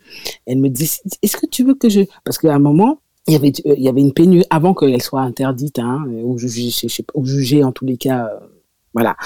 elle 0.46 0.60
me 0.60 0.70
dit 0.70 0.92
Est-ce 1.22 1.38
que 1.38 1.46
tu 1.46 1.64
veux 1.64 1.76
que 1.76 1.90
je. 1.90 2.02
Parce 2.24 2.38
qu'à 2.38 2.54
un 2.54 2.60
moment, 2.60 3.00
il 3.28 3.34
y 3.34 3.38
avait, 3.38 3.50
il 3.50 3.82
y 3.82 3.88
avait 3.88 4.02
une 4.02 4.14
pénurie 4.14 4.46
avant 4.50 4.74
qu'elle 4.74 5.02
soit 5.02 5.22
interdite, 5.22 5.80
hein, 5.80 6.04
ou, 6.08 6.38
jugée, 6.38 7.64
en 7.64 7.72
tous 7.72 7.86
les 7.86 7.98
cas. 7.98 8.26
Euh, 8.26 8.48
voilà. 8.94 9.18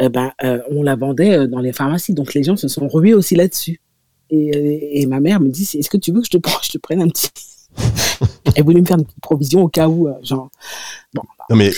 Eh 0.00 0.08
ben, 0.08 0.32
euh, 0.44 0.60
on 0.70 0.82
la 0.82 0.96
vendait 0.96 1.38
euh, 1.38 1.46
dans 1.46 1.60
les 1.60 1.72
pharmacies. 1.72 2.14
Donc 2.14 2.34
les 2.34 2.42
gens 2.42 2.56
se 2.56 2.68
sont 2.68 2.88
rués 2.88 3.14
aussi 3.14 3.36
là-dessus. 3.36 3.80
Et, 4.30 5.06
ma 5.06 5.20
mère 5.20 5.40
me 5.40 5.48
dit 5.48 5.68
Est-ce 5.74 5.88
que 5.88 5.96
tu 5.96 6.12
veux 6.12 6.20
que 6.20 6.26
je 6.30 6.38
te, 6.38 6.48
je 6.62 6.70
te 6.70 6.78
prenne 6.78 7.02
un 7.02 7.08
petit. 7.08 7.30
Elle 8.54 8.64
voulait 8.64 8.80
me 8.80 8.86
faire 8.86 8.98
une 8.98 9.04
petite 9.04 9.20
provision 9.20 9.62
au 9.62 9.68
cas 9.68 9.88
où, 9.88 10.08
genre. 10.22 10.50
Bon, 11.14 11.22
non, 11.50 11.56
mais. 11.56 11.70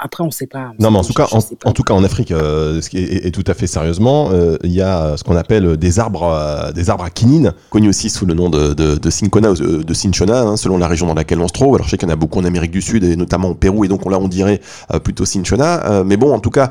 après, 0.00 0.22
on 0.22 0.28
ne 0.28 0.32
sait 0.32 0.46
pas. 0.46 0.72
non, 0.78 0.92
mais 0.92 0.98
en 0.98 1.04
tout, 1.04 1.12
cas, 1.12 1.26
en, 1.64 1.72
tout 1.72 1.82
cas, 1.82 1.94
en 1.94 2.04
Afrique, 2.04 2.30
euh, 2.30 2.80
ce 2.80 2.88
qui 2.88 2.98
est, 2.98 3.34
tout 3.34 3.44
à 3.48 3.54
fait 3.54 3.66
sérieusement, 3.66 4.30
euh, 4.30 4.56
il 4.62 4.70
y 4.70 4.80
a 4.80 5.16
ce 5.16 5.24
qu'on 5.24 5.34
appelle 5.34 5.76
des 5.76 5.98
arbres, 5.98 6.22
euh, 6.22 6.70
des 6.70 6.88
arbres 6.88 7.02
à 7.02 7.10
quinine, 7.10 7.52
connus 7.70 7.88
aussi 7.88 8.08
sous 8.08 8.24
le 8.24 8.34
nom 8.34 8.48
de, 8.48 8.74
de, 8.74 8.94
de 8.94 9.10
Cinchona, 9.10 9.52
de 9.54 9.94
Cinchona, 9.94 10.42
hein, 10.42 10.56
selon 10.56 10.78
la 10.78 10.86
région 10.86 11.06
dans 11.06 11.14
laquelle 11.14 11.40
on 11.40 11.48
se 11.48 11.52
trouve. 11.52 11.74
Alors, 11.74 11.86
je 11.86 11.90
sais 11.90 11.98
qu'il 11.98 12.08
y 12.08 12.12
en 12.12 12.14
a 12.14 12.16
beaucoup 12.16 12.38
en 12.38 12.44
Amérique 12.44 12.70
du 12.70 12.80
Sud 12.80 13.02
et 13.02 13.16
notamment 13.16 13.48
au 13.48 13.54
Pérou, 13.54 13.84
et 13.84 13.88
donc 13.88 14.08
là, 14.08 14.18
on 14.20 14.28
dirait 14.28 14.60
plutôt 15.02 15.24
Cinchona. 15.24 16.04
mais 16.04 16.16
bon, 16.16 16.32
en 16.32 16.38
tout 16.38 16.50
cas, 16.50 16.70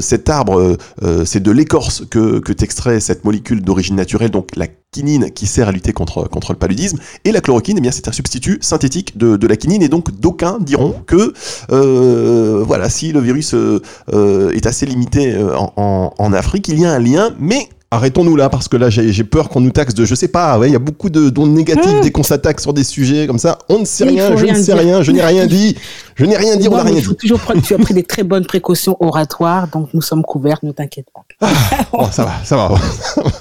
cet 0.00 0.28
arbre, 0.28 0.76
c'est 1.24 1.42
de 1.42 1.50
l'écorce 1.52 2.04
que, 2.10 2.40
que 2.40 2.52
t'extrais 2.52 2.98
cette 2.98 3.24
molécule 3.24 3.62
d'origine 3.62 3.94
naturelle, 3.94 4.30
donc 4.30 4.56
la 4.56 4.66
quinine 4.92 5.30
qui 5.30 5.46
sert 5.46 5.68
à 5.68 5.72
lutter 5.72 5.92
contre, 5.92 6.28
contre 6.28 6.52
le 6.52 6.58
paludisme. 6.58 6.98
Et 7.24 7.32
la 7.32 7.40
chloroquine, 7.40 7.76
eh 7.78 7.80
bien, 7.80 7.90
c'est 7.90 8.08
un 8.08 8.12
substitut 8.12 8.58
synthétique 8.60 9.18
de, 9.18 9.46
la 9.46 9.56
quinine. 9.56 9.82
Et 9.82 9.88
donc, 9.88 10.18
d'aucuns 10.18 10.58
diront 10.60 10.94
que, 11.06 11.34
euh, 11.70 12.64
voilà, 12.66 12.88
si 12.88 13.12
le 13.12 13.20
virus 13.20 13.54
euh, 13.54 13.80
euh 14.12 14.50
est 14.50 14.66
assez 14.66 14.86
limité 14.86 15.36
en, 15.76 16.32
Afrique, 16.32 16.68
il 16.68 16.80
y 16.80 16.84
a 16.84 16.92
un 16.92 16.98
lien. 16.98 17.34
Mais 17.38 17.68
arrêtons-nous 17.90 18.36
là, 18.36 18.48
parce 18.48 18.68
que 18.68 18.76
là, 18.76 18.90
j'ai 18.90 19.24
peur 19.24 19.48
qu'on 19.48 19.60
nous 19.60 19.70
taxe 19.70 19.94
de, 19.94 20.04
je 20.04 20.14
sais 20.14 20.28
pas, 20.28 20.58
il 20.64 20.72
y 20.72 20.76
a 20.76 20.80
beaucoup 20.80 21.10
de 21.10 21.30
dons 21.30 21.46
négatifs 21.46 21.92
mmh. 21.92 22.00
dès 22.02 22.10
qu'on 22.10 22.22
s'attaque 22.22 22.60
sur 22.60 22.72
des 22.72 22.84
sujets 22.84 23.26
comme 23.26 23.38
ça. 23.38 23.58
On 23.68 23.80
ne 23.80 23.84
sait 23.84 24.04
rien, 24.04 24.36
je 24.36 24.46
ne 24.46 24.54
sais 24.54 24.74
rien, 24.74 25.02
je 25.02 25.12
n'ai 25.12 25.22
rien 25.22 25.46
dit. 25.48 25.76
Je 26.14 26.24
n'ai 26.24 26.36
rien 26.36 26.56
dit, 26.56 26.68
on 26.68 26.76
n'a 26.76 26.82
rien 26.82 27.00
dit. 27.00 27.16
Toujours, 27.16 27.40
tu 27.62 27.74
as 27.74 27.78
pris 27.78 27.94
des 27.94 28.02
très 28.02 28.22
bonnes 28.22 28.46
précautions 28.46 28.96
oratoires, 29.00 29.68
donc 29.68 29.90
nous 29.94 30.02
sommes 30.02 30.22
couverts, 30.22 30.58
ne 30.62 30.72
t'inquiète 30.72 31.06
pas. 31.12 31.20
Ah, 31.40 31.50
oh, 31.92 32.06
ça 32.10 32.24
va, 32.24 32.32
ça 32.44 32.56
va. 32.56 32.74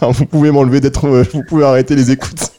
vous 0.09 0.25
pouvez 0.25 0.51
m'enlever 0.51 0.81
d'être, 0.81 1.07
vous 1.07 1.43
pouvez 1.47 1.63
arrêter 1.63 1.95
les 1.95 2.11
écoutes. 2.11 2.51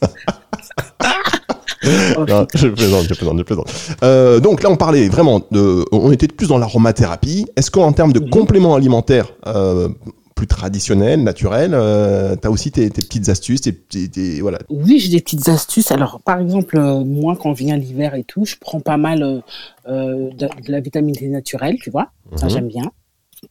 non, 2.27 2.47
je 2.53 2.67
plaisante, 2.67 3.05
je 3.07 3.13
plaisante, 3.13 3.37
je 3.37 3.43
plaisante. 3.43 3.71
Euh, 4.03 4.39
donc 4.39 4.63
là, 4.63 4.69
on 4.69 4.75
parlait 4.75 5.07
vraiment 5.07 5.41
de, 5.51 5.85
on 5.91 6.11
était 6.11 6.27
plus 6.27 6.47
dans 6.47 6.57
l'aromathérapie. 6.57 7.45
Est-ce 7.55 7.71
qu'en 7.71 7.91
termes 7.91 8.13
de 8.13 8.19
mmh. 8.19 8.29
compléments 8.29 8.75
alimentaires 8.75 9.27
euh, 9.45 9.89
plus 10.37 10.47
traditionnels, 10.47 11.23
naturels, 11.23 11.73
euh, 11.73 12.35
tu 12.39 12.47
as 12.47 12.51
aussi 12.51 12.71
tes, 12.71 12.89
tes, 12.91 13.01
petites 13.01 13.27
astuces, 13.27 13.59
tes, 13.61 13.73
tes, 13.73 14.39
voilà. 14.39 14.59
Oui, 14.69 14.99
j'ai 14.99 15.09
des 15.09 15.19
petites 15.19 15.49
astuces. 15.49 15.91
Alors, 15.91 16.21
par 16.21 16.39
exemple, 16.39 16.77
euh, 16.77 17.03
moi, 17.03 17.35
quand 17.35 17.51
vient 17.53 17.75
l'hiver 17.75 18.13
et 18.13 18.23
tout, 18.23 18.45
je 18.45 18.55
prends 18.61 18.79
pas 18.79 18.97
mal 18.97 19.23
euh, 19.23 19.39
euh 19.87 20.29
de, 20.29 20.45
de, 20.45 20.71
la 20.71 20.79
vitamine 20.79 21.15
D 21.15 21.27
naturelle, 21.27 21.77
tu 21.81 21.89
vois. 21.89 22.11
Ça, 22.35 22.45
mmh. 22.45 22.49
j'aime 22.49 22.67
bien 22.69 22.91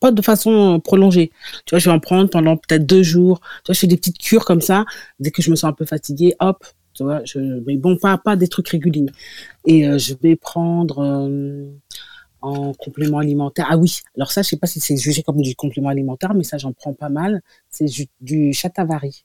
pas 0.00 0.11
de 0.11 0.21
façon 0.21 0.81
prolongée. 0.81 1.31
Tu 1.64 1.71
vois, 1.71 1.78
je 1.78 1.88
vais 1.88 1.95
en 1.95 2.00
prendre 2.00 2.28
pendant 2.28 2.57
peut-être 2.57 2.85
deux 2.85 3.05
jours. 3.05 3.38
Tu 3.38 3.69
vois, 3.69 3.75
je 3.75 3.78
fais 3.78 3.87
des 3.87 3.97
petites 3.97 4.19
cures 4.19 4.45
comme 4.45 4.61
ça. 4.61 4.85
Dès 5.21 5.31
que 5.31 5.43
je 5.43 5.50
me 5.50 5.55
sens 5.55 5.71
un 5.71 5.73
peu 5.73 5.85
fatiguée, 5.85 6.35
hop, 6.40 6.66
tu 6.93 7.05
vois, 7.05 7.21
je, 7.25 7.38
mais 7.38 7.76
bon, 7.76 7.97
pas, 7.97 8.19
pas 8.19 8.35
des 8.35 8.49
trucs 8.49 8.69
réguliers. 8.69 9.07
Et 9.64 9.85
je 9.97 10.14
vais 10.21 10.35
prendre 10.35 11.28
en 12.47 12.73
complément 12.75 13.19
alimentaire. 13.19 13.67
Ah 13.69 13.76
oui, 13.76 14.00
alors 14.17 14.31
ça, 14.31 14.43
je 14.43 14.49
sais 14.49 14.57
pas 14.57 14.67
si 14.67 14.81
c'est 14.81 14.97
jugé 14.97 15.23
comme 15.23 15.41
du 15.41 15.55
complément 15.55 15.88
alimentaire, 15.88 16.35
mais 16.35 16.45
ça, 16.45 16.59
j'en 16.59 16.73
prends 16.73 16.95
pas 16.95 17.09
mal. 17.09 17.43
C'est 17.71 17.87
du 18.21 18.53
chatavari. 18.53 19.25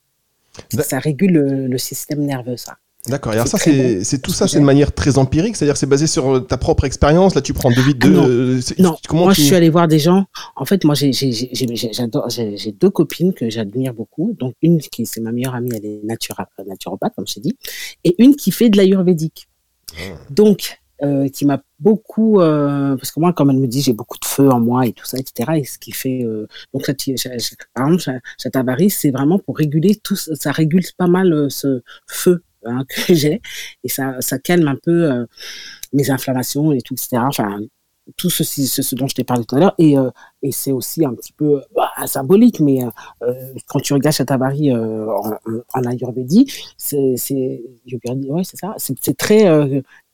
Ça 0.70 0.98
régule 0.98 1.32
le, 1.32 1.66
le 1.66 1.78
système 1.78 2.20
nerveux, 2.24 2.56
ça. 2.56 2.76
D'accord. 3.08 3.32
Alors 3.32 3.48
ça, 3.48 3.58
c'est 3.58 4.22
tout 4.22 4.30
ça, 4.30 4.46
c'est 4.46 4.60
de 4.60 4.64
manière 4.64 4.92
très 4.94 5.18
empirique, 5.18 5.56
c'est-à-dire 5.56 5.76
c'est 5.76 5.88
basé 5.88 6.06
sur 6.06 6.36
euh, 6.36 6.40
ta 6.40 6.56
propre 6.56 6.84
expérience. 6.84 7.34
Là, 7.34 7.42
tu 7.42 7.52
prends 7.52 7.72
deux 7.72 7.82
vides 7.82 7.98
de. 7.98 8.60
Ah 8.60 8.74
non, 8.80 8.90
non. 8.90 8.96
Comment 9.08 9.24
moi, 9.24 9.34
tu... 9.34 9.40
je 9.40 9.46
suis 9.46 9.56
allé 9.56 9.70
voir 9.70 9.88
des 9.88 9.98
gens. 9.98 10.26
En 10.54 10.64
fait, 10.64 10.84
moi, 10.84 10.94
j'ai 10.94 11.10
deux 12.80 12.90
copines 12.90 13.34
que 13.34 13.50
j'admire 13.50 13.92
beaucoup. 13.92 14.36
Donc 14.38 14.54
une 14.62 14.78
qui 14.78 15.04
c'est 15.04 15.20
ma 15.20 15.32
meilleure 15.32 15.56
amie, 15.56 15.70
elle 15.74 15.84
est 15.84 16.00
naturopathe, 16.04 17.14
comme 17.16 17.26
je 17.26 17.40
dit, 17.40 17.56
et 18.04 18.14
une 18.22 18.36
qui 18.36 18.52
fait 18.52 18.68
de 18.68 18.76
l'ayurvédique. 18.76 19.48
Ah. 19.96 20.14
Donc 20.30 20.80
euh, 21.02 21.28
qui 21.28 21.46
m'a 21.46 21.62
beaucoup 21.80 22.40
euh, 22.40 22.96
parce 22.96 23.10
que 23.10 23.20
moi 23.20 23.32
comme 23.32 23.50
elle 23.50 23.58
me 23.58 23.66
dit 23.66 23.82
j'ai 23.82 23.92
beaucoup 23.92 24.18
de 24.18 24.24
feu 24.24 24.48
en 24.50 24.60
moi 24.60 24.86
et 24.86 24.92
tout 24.92 25.04
ça 25.04 25.18
etc 25.18 25.52
et 25.56 25.64
ce 25.64 25.78
qui 25.78 25.92
fait 25.92 26.22
euh, 26.24 26.46
donc 26.72 26.86
ça, 26.86 26.94
par 27.74 27.88
exemple 27.88 28.20
Chatavari 28.38 28.88
c'est 28.88 29.10
vraiment 29.10 29.38
pour 29.38 29.56
réguler 29.56 29.96
tout 29.96 30.16
ça 30.16 30.52
régule 30.52 30.82
pas 30.96 31.08
mal 31.08 31.50
ce 31.50 31.82
feu 32.06 32.44
hein, 32.64 32.84
que 32.88 33.14
j'ai 33.14 33.40
et 33.84 33.88
ça, 33.88 34.16
ça 34.20 34.38
calme 34.38 34.68
un 34.68 34.76
peu 34.80 35.26
mes 35.92 36.10
inflammations 36.10 36.72
et 36.72 36.80
tout, 36.80 36.94
etc. 36.94 37.22
Enfin, 37.26 37.60
tout 38.16 38.30
ceci, 38.30 38.66
ce, 38.66 38.94
dont 38.96 39.06
je 39.06 39.14
t'ai 39.14 39.24
parlé 39.24 39.44
tout 39.44 39.54
à 39.56 39.60
l'heure. 39.60 39.74
Et, 39.78 39.94
et 40.42 40.52
c'est 40.52 40.72
aussi 40.72 41.04
un 41.04 41.14
petit 41.14 41.32
peu 41.32 41.62
bah, 41.74 41.90
symbolique, 42.06 42.60
mais 42.60 42.80
quand 43.68 43.80
tu 43.80 43.92
regardes 43.92 44.14
Chatavari 44.14 44.70
euh, 44.70 45.06
en, 45.06 45.38
en 45.74 45.84
Ayurvédie, 45.84 46.52
c'est, 46.76 47.14
c'est, 47.16 47.62
ouais, 47.92 48.42
c'est 48.44 48.56
ça, 48.56 48.74
c'est, 48.78 49.16
très 49.16 49.46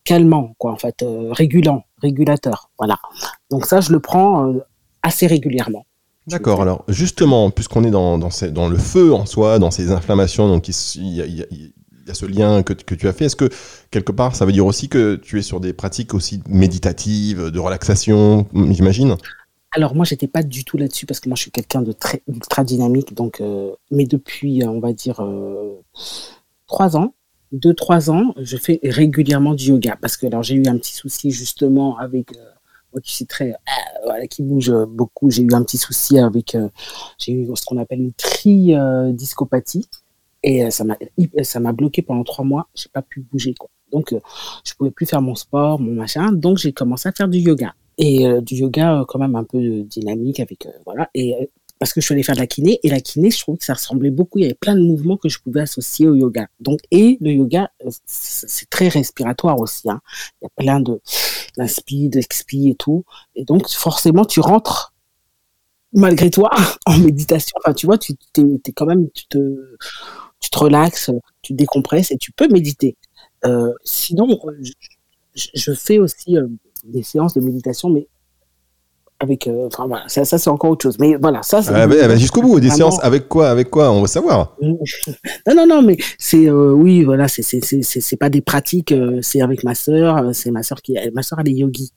calmant, 0.08 0.54
quoi, 0.56 0.72
en 0.72 0.78
fait, 0.78 1.02
euh, 1.02 1.32
régulant, 1.32 1.84
régulateur. 2.00 2.70
Voilà. 2.78 2.98
Donc 3.50 3.66
ça, 3.66 3.82
je 3.82 3.92
le 3.92 4.00
prends 4.00 4.54
assez 5.02 5.26
régulièrement. 5.26 5.84
D'accord. 6.26 6.62
Alors 6.62 6.84
justement, 6.88 7.50
puisqu'on 7.50 7.84
est 7.84 7.90
dans, 7.90 8.16
dans, 8.16 8.30
ces, 8.30 8.50
dans, 8.50 8.68
le 8.68 8.78
feu 8.78 9.12
en 9.12 9.26
soi, 9.26 9.58
dans 9.58 9.70
ces 9.70 9.92
inflammations, 9.92 10.48
donc 10.48 10.68
il, 10.68 11.14
y 11.14 11.42
a 12.10 12.14
ce 12.14 12.24
lien 12.24 12.62
que, 12.62 12.72
que 12.72 12.94
tu 12.94 13.06
as 13.06 13.12
fait. 13.12 13.26
Est-ce 13.26 13.36
que 13.36 13.50
quelque 13.90 14.12
part, 14.12 14.34
ça 14.34 14.46
veut 14.46 14.52
dire 14.52 14.64
aussi 14.64 14.88
que 14.88 15.16
tu 15.16 15.38
es 15.38 15.42
sur 15.42 15.60
des 15.60 15.74
pratiques 15.74 16.14
aussi 16.14 16.42
méditatives, 16.48 17.50
de 17.50 17.58
relaxation, 17.58 18.46
j'imagine? 18.70 19.16
Alors 19.72 19.94
moi, 19.94 20.06
j'étais 20.06 20.26
pas 20.26 20.42
du 20.42 20.64
tout 20.64 20.78
là-dessus 20.78 21.04
parce 21.04 21.20
que 21.20 21.28
moi, 21.28 21.36
je 21.36 21.42
suis 21.42 21.50
quelqu'un 21.50 21.82
de 21.82 21.92
très 21.92 22.22
ultra 22.28 22.64
dynamique. 22.64 23.14
Donc, 23.14 23.42
euh, 23.42 23.72
mais 23.90 24.06
depuis, 24.06 24.62
on 24.66 24.80
va 24.80 24.94
dire 24.94 25.20
euh, 25.20 25.82
trois 26.66 26.96
ans, 26.96 27.12
deux 27.52 27.74
trois 27.74 28.10
ans, 28.10 28.34
je 28.36 28.56
fais 28.56 28.80
régulièrement 28.82 29.54
du 29.54 29.70
yoga 29.70 29.96
parce 30.00 30.16
que 30.16 30.26
alors 30.26 30.42
j'ai 30.42 30.54
eu 30.54 30.66
un 30.66 30.76
petit 30.78 30.94
souci 30.94 31.30
justement 31.30 31.96
avec 31.98 32.32
euh, 32.36 32.40
moi 32.92 33.00
qui 33.00 33.14
suis 33.14 33.26
très 33.26 33.52
euh, 33.52 33.54
voilà, 34.04 34.26
qui 34.26 34.42
bouge 34.42 34.72
beaucoup. 34.88 35.30
J'ai 35.30 35.42
eu 35.42 35.52
un 35.52 35.62
petit 35.62 35.78
souci 35.78 36.18
avec 36.18 36.56
j'ai 37.18 37.32
eu 37.32 37.48
ce 37.54 37.64
qu'on 37.64 37.78
appelle 37.78 38.00
une 38.00 38.12
tri-discopathie. 38.12 39.88
Et 40.42 40.64
euh, 40.64 40.70
ça 40.70 40.84
m'a, 40.84 40.96
ça 41.42 41.60
m'a 41.60 41.72
bloqué 41.72 42.02
pendant 42.02 42.24
trois 42.24 42.44
mois. 42.44 42.68
J'ai 42.74 42.88
pas 42.92 43.02
pu 43.02 43.20
bouger, 43.20 43.54
quoi. 43.54 43.68
Donc, 43.90 44.12
euh, 44.12 44.20
je 44.64 44.74
pouvais 44.74 44.90
plus 44.90 45.06
faire 45.06 45.22
mon 45.22 45.34
sport, 45.34 45.80
mon 45.80 45.92
machin. 45.92 46.32
Donc, 46.32 46.58
j'ai 46.58 46.72
commencé 46.72 47.08
à 47.08 47.12
faire 47.12 47.28
du 47.28 47.38
yoga. 47.38 47.74
Et 47.96 48.26
euh, 48.26 48.40
du 48.40 48.54
yoga, 48.54 49.04
quand 49.08 49.18
même 49.18 49.34
un 49.34 49.44
peu 49.44 49.82
dynamique 49.82 50.38
avec, 50.38 50.68
voilà. 50.84 51.10
Et 51.14 51.50
parce 51.78 51.92
que 51.92 52.00
je 52.00 52.06
suis 52.06 52.14
allée 52.14 52.22
faire 52.22 52.34
de 52.34 52.40
la 52.40 52.46
kiné. 52.46 52.80
Et 52.82 52.88
la 52.88 53.00
kiné, 53.00 53.30
je 53.30 53.38
trouvais 53.38 53.58
que 53.58 53.64
ça 53.64 53.74
ressemblait 53.74 54.10
beaucoup. 54.10 54.38
Il 54.38 54.42
y 54.42 54.44
avait 54.44 54.54
plein 54.54 54.74
de 54.74 54.82
mouvements 54.82 55.16
que 55.16 55.28
je 55.28 55.38
pouvais 55.38 55.60
associer 55.60 56.08
au 56.08 56.14
yoga. 56.14 56.48
Donc, 56.60 56.80
et 56.90 57.18
le 57.20 57.32
yoga, 57.32 57.70
c'est 58.06 58.68
très 58.68 58.88
respiratoire 58.88 59.58
aussi. 59.60 59.88
Hein. 59.90 60.00
Il 60.40 60.44
y 60.44 60.46
a 60.46 60.50
plein 60.56 60.80
de 60.80 61.00
d'inspi, 61.56 62.08
d'expi 62.08 62.68
et 62.68 62.74
tout. 62.74 63.04
Et 63.34 63.44
donc, 63.44 63.68
forcément, 63.68 64.24
tu 64.24 64.40
rentres 64.40 64.94
malgré 65.92 66.30
toi 66.30 66.50
en 66.86 66.98
méditation. 66.98 67.56
Enfin, 67.64 67.74
tu 67.74 67.86
vois, 67.86 67.98
tu 67.98 68.14
es 68.36 68.72
quand 68.72 68.86
même, 68.86 69.10
tu 69.10 69.26
te 69.26 69.38
tu 70.40 70.50
te 70.50 70.58
relaxes, 70.58 71.10
tu 71.42 71.52
décompresses 71.52 72.12
et 72.12 72.16
tu 72.16 72.30
peux 72.32 72.48
méditer. 72.48 72.96
Euh, 73.44 73.72
sinon, 73.84 74.28
je, 75.34 75.48
je, 75.54 75.72
fais 75.72 75.98
aussi 75.98 76.36
euh, 76.36 76.46
des 76.84 77.02
séances 77.02 77.34
de 77.34 77.40
méditation, 77.40 77.90
mais 77.90 78.06
avec, 79.20 79.48
euh, 79.48 79.66
enfin 79.66 79.86
voilà, 79.86 80.08
ça, 80.08 80.24
ça 80.24 80.38
c'est 80.38 80.50
encore 80.50 80.70
autre 80.70 80.84
chose. 80.84 80.96
Mais 81.00 81.16
voilà, 81.16 81.42
ça. 81.42 81.60
Ah, 81.68 81.86
bah, 81.86 82.08
bah, 82.08 82.16
jusqu'au 82.16 82.40
bout, 82.40 82.60
des 82.60 82.70
séances 82.70 83.02
avec 83.02 83.28
quoi, 83.28 83.50
avec 83.50 83.70
quoi, 83.70 83.90
on 83.90 84.02
veut 84.02 84.06
savoir. 84.06 84.56
non, 84.62 85.54
non, 85.54 85.66
non, 85.66 85.82
mais 85.82 85.96
c'est, 86.18 86.48
euh, 86.48 86.72
oui, 86.72 87.04
voilà, 87.04 87.26
c'est, 87.28 87.42
c'est, 87.42 87.60
c'est, 87.62 87.82
c'est 87.82 88.16
pas 88.16 88.30
des 88.30 88.40
pratiques. 88.40 88.92
Euh, 88.92 89.18
c'est 89.22 89.42
avec 89.42 89.64
ma 89.64 89.74
sœur. 89.74 90.34
C'est 90.34 90.50
ma 90.50 90.62
sœur 90.62 90.82
qui, 90.82 90.96
ma 91.14 91.22
sœur 91.22 91.40
elle 91.40 91.48
est 91.48 91.54
yogi. 91.54 91.92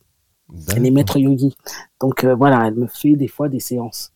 Elle 0.75 0.85
est 0.85 0.91
maître 0.91 1.17
yogi. 1.17 1.55
Donc 1.99 2.25
voilà, 2.25 2.67
elle 2.67 2.75
me 2.75 2.87
fait 2.87 3.15
des 3.15 3.27
fois 3.27 3.47
des 3.49 3.59
séances. 3.59 4.11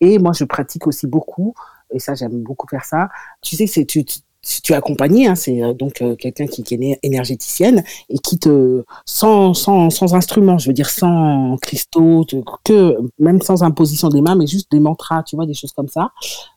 Et 0.00 0.18
moi, 0.18 0.32
je 0.34 0.44
pratique 0.44 0.86
aussi 0.86 1.06
beaucoup 1.06 1.54
et 1.92 1.98
ça 1.98 2.14
j'aime 2.14 2.42
beaucoup 2.42 2.66
faire 2.68 2.84
ça. 2.84 3.08
Tu 3.42 3.56
sais, 3.56 3.66
c'est 3.66 3.84
tu, 3.84 4.04
tu 4.04 4.20
tu 4.42 4.72
es 4.72 4.76
accompagné, 4.76 5.26
hein, 5.26 5.34
c'est 5.34 5.62
euh, 5.62 5.74
donc 5.74 6.00
euh, 6.00 6.16
quelqu'un 6.16 6.46
qui, 6.46 6.62
est 6.62 6.98
énergéticienne 7.02 7.84
et 8.08 8.18
qui 8.18 8.38
te 8.38 8.84
sans 9.04 9.54
sans 9.54 9.90
sans 9.90 10.14
instrument, 10.14 10.58
je 10.58 10.68
veux 10.68 10.72
dire 10.72 10.88
sans 10.90 11.56
cristaux, 11.60 12.24
que 12.64 12.96
même 13.18 13.42
sans 13.42 13.62
imposition 13.62 14.08
des 14.08 14.22
mains, 14.22 14.36
mais 14.36 14.46
juste 14.46 14.70
des 14.70 14.80
mantras, 14.80 15.22
tu 15.24 15.36
vois, 15.36 15.46
des 15.46 15.54
choses 15.54 15.72
comme 15.72 15.88
ça, 15.88 16.10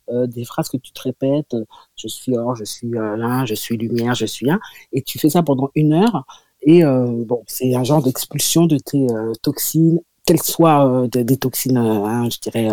euh, 0.10 0.28
des 0.28 0.46
phrases 0.46 0.70
que 0.70 0.78
tu 0.78 0.92
te 0.92 1.02
répètes. 1.02 1.56
Je 1.96 2.08
suis 2.08 2.36
or, 2.38 2.56
je 2.56 2.64
suis 2.64 2.90
là, 2.90 3.46
je 3.46 3.54
suis 3.56 3.78
lumière, 3.78 4.16
je 4.16 4.26
suis 4.26 4.50
un, 4.50 4.60
et 4.92 5.02
tu 5.02 5.20
fais 5.20 5.30
ça 5.30 5.44
pendant 5.44 5.70
une 5.76 5.94
heure. 5.94 6.26
Et 6.66 6.84
bon, 6.84 7.44
c'est 7.46 7.76
un 7.76 7.84
genre 7.84 8.02
d'expulsion 8.02 8.66
de 8.68 8.78
tes 8.78 9.08
toxines 9.42 10.00
qu'elles 10.26 10.42
soient 10.42 11.08
des, 11.12 11.36
toxines, 11.36 11.76
hein, 11.78 12.30
je 12.30 12.40
dirais, 12.40 12.70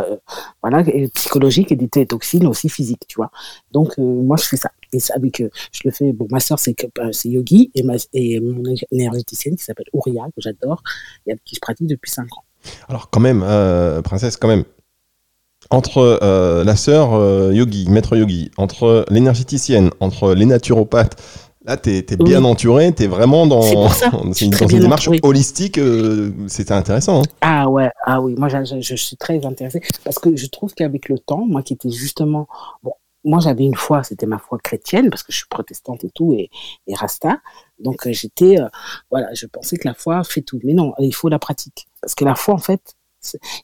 voilà, 0.62 0.85
psychologiques 1.14 1.73
et 1.73 1.77
des 1.77 2.07
toxines 2.07 2.46
aussi 2.46 2.68
physiques, 2.68 3.05
tu 3.09 3.16
vois. 3.16 3.33
Donc, 3.73 3.99
moi, 3.99 4.37
je 4.37 4.44
fais 4.44 4.57
ça. 4.57 4.70
Et 4.92 5.00
ça, 5.00 5.14
avec, 5.16 5.40
euh, 5.40 5.50
je 5.72 5.81
le 5.85 5.90
fais, 5.90 6.12
bon, 6.12 6.26
ma 6.31 6.40
soeur, 6.40 6.59
c'est 6.59 6.74
c'est 7.12 7.29
yogi, 7.29 7.70
et, 7.74 7.83
ma, 7.83 7.94
et 8.12 8.40
mon 8.40 8.62
énergéticienne 8.90 9.57
qui 9.57 9.64
s'appelle 9.64 9.87
Ouria, 9.92 10.24
que 10.35 10.40
j'adore, 10.40 10.83
et 11.26 11.33
avec 11.33 11.44
qui 11.44 11.55
je 11.55 11.61
pratique 11.61 11.87
depuis 11.87 12.11
5 12.11 12.24
ans. 12.24 12.44
Alors, 12.88 13.11
quand 13.11 13.20
même, 13.20 13.40
princesse, 14.03 14.37
quand 14.37 14.48
même, 14.48 14.64
entre 15.68 16.18
euh, 16.22 16.64
la 16.64 16.76
sœur 16.76 17.14
euh, 17.14 17.53
yogi, 17.53 17.88
maître 17.88 18.16
yogi, 18.16 18.50
entre 18.57 19.05
l'énergéticienne, 19.11 19.90
entre 20.00 20.35
les 20.35 20.46
naturopathes, 20.46 21.20
Là, 21.66 21.76
tu 21.76 21.90
es, 21.90 22.03
bien 22.16 22.42
oui. 22.42 22.50
entouré, 22.50 22.90
tu 22.94 23.03
es 23.03 23.07
vraiment 23.07 23.46
dans, 23.46 23.61
c'est 23.61 23.74
une, 24.46 24.50
dans 24.50 24.66
une 24.66 24.81
démarche 24.81 25.11
holistique. 25.22 25.76
Euh, 25.76 26.33
C'était 26.46 26.72
intéressant. 26.72 27.20
Hein. 27.20 27.26
Ah 27.42 27.68
ouais, 27.68 27.90
ah 28.07 28.22
oui, 28.22 28.35
moi 28.38 28.48
je, 28.48 28.64
je, 28.64 28.81
je, 28.81 28.94
suis 28.96 29.18
très 29.18 29.44
intéressée 29.44 29.83
parce 30.03 30.18
que 30.18 30.35
je 30.35 30.46
trouve 30.46 30.72
qu'avec 30.72 31.11
le 31.11 31.18
temps, 31.18 31.44
moi 31.46 31.62
qui 31.62 31.74
étais 31.74 31.90
justement. 31.90 32.48
Bon, 32.83 32.92
moi 33.24 33.40
j'avais 33.40 33.64
une 33.64 33.74
foi, 33.74 34.02
c'était 34.02 34.26
ma 34.26 34.38
foi 34.38 34.59
chrétienne 34.59 35.11
parce 35.11 35.22
que 35.22 35.33
je 35.33 35.38
suis 35.38 35.48
protestante 35.48 36.04
et 36.04 36.11
tout, 36.11 36.35
et, 36.35 36.50
rasta. 36.94 37.40
Donc 37.78 38.06
euh, 38.06 38.12
j'étais. 38.12 38.61
Euh, 38.61 38.68
voilà, 39.11 39.33
je 39.35 39.46
pensais 39.46 39.76
que 39.76 39.87
la 39.87 39.94
foi 39.94 40.22
fait 40.24 40.42
tout. 40.42 40.61
Mais 40.64 40.74
non, 40.74 40.94
il 40.98 41.14
faut 41.14 41.28
la 41.28 41.38
pratique. 41.38 41.87
Parce 42.00 42.14
que 42.14 42.24
la 42.24 42.35
foi, 42.35 42.54
en 42.54 42.59
fait, 42.59 42.96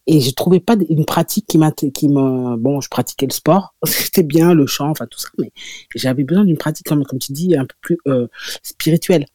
Et 0.06 0.20
je 0.20 0.30
trouvais 0.32 0.60
pas 0.60 0.76
une 0.88 1.04
pratique 1.04 1.46
qui 1.46 1.58
m'a, 1.58 1.72
qui 1.72 2.08
me, 2.08 2.56
bon, 2.56 2.80
je 2.80 2.88
pratiquais 2.88 3.26
le 3.26 3.32
sport, 3.32 3.74
c'était 3.84 4.22
bien 4.22 4.54
le 4.54 4.66
chant, 4.66 4.90
enfin 4.90 5.06
tout 5.10 5.18
ça, 5.18 5.28
mais 5.38 5.52
j'avais 5.94 6.24
besoin 6.24 6.44
d'une 6.44 6.58
pratique 6.58 6.86
comme, 6.86 7.04
comme 7.04 7.18
tu 7.18 7.32
dis, 7.32 7.56
un 7.56 7.64
peu 7.64 7.74
plus 7.80 7.98
euh, 8.06 8.28
spirituelle. 8.62 9.26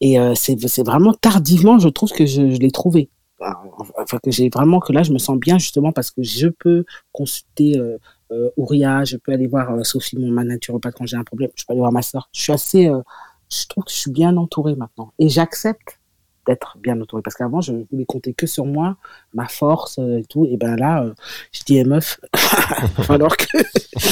Et 0.00 0.20
euh, 0.20 0.34
c'est, 0.36 0.56
c'est 0.68 0.84
vraiment 0.84 1.12
tardivement, 1.12 1.78
je 1.78 1.88
trouve 1.88 2.12
que 2.12 2.24
je, 2.26 2.50
je 2.50 2.58
l'ai 2.58 2.70
trouvé. 2.70 3.10
Enfin 3.40 4.18
que 4.18 4.32
j'ai 4.32 4.48
vraiment 4.48 4.80
que 4.80 4.92
là, 4.92 5.04
je 5.04 5.12
me 5.12 5.18
sens 5.18 5.38
bien 5.38 5.58
justement 5.58 5.92
parce 5.92 6.10
que 6.10 6.22
je 6.24 6.48
peux 6.48 6.84
consulter 7.12 7.80
euh, 8.30 8.50
Ouria, 8.56 9.04
je 9.04 9.16
peux 9.16 9.32
aller 9.32 9.46
voir 9.46 9.72
euh, 9.72 9.84
Sophie, 9.84 10.18
mon 10.18 10.30
ma 10.30 10.44
naturopathe 10.44 10.94
quand 10.96 11.06
j'ai 11.06 11.16
un 11.16 11.24
problème, 11.24 11.50
je 11.54 11.64
peux 11.64 11.72
aller 11.72 11.80
voir 11.80 11.92
ma 11.92 12.02
soeur. 12.02 12.28
Je 12.32 12.42
suis 12.42 12.52
assez, 12.52 12.88
euh, 12.88 13.00
je 13.50 13.66
trouve 13.66 13.84
que 13.84 13.90
je 13.90 13.96
suis 13.96 14.10
bien 14.10 14.36
entourée 14.36 14.74
maintenant 14.74 15.12
et 15.18 15.28
j'accepte 15.28 15.97
d'être 16.48 16.76
bien 16.82 17.00
entourée 17.00 17.22
parce 17.22 17.36
qu'avant 17.36 17.60
je 17.60 17.72
voulais 17.92 18.04
compter 18.06 18.32
que 18.32 18.46
sur 18.46 18.66
moi, 18.66 18.96
ma 19.34 19.46
force 19.46 19.98
et 19.98 20.24
tout. 20.28 20.46
Et 20.50 20.56
ben 20.56 20.74
là, 20.76 21.06
je 21.52 21.60
dis 21.64 21.78
eh, 21.78 21.84
meuf, 21.84 22.18
alors 23.08 23.36
que 23.36 23.58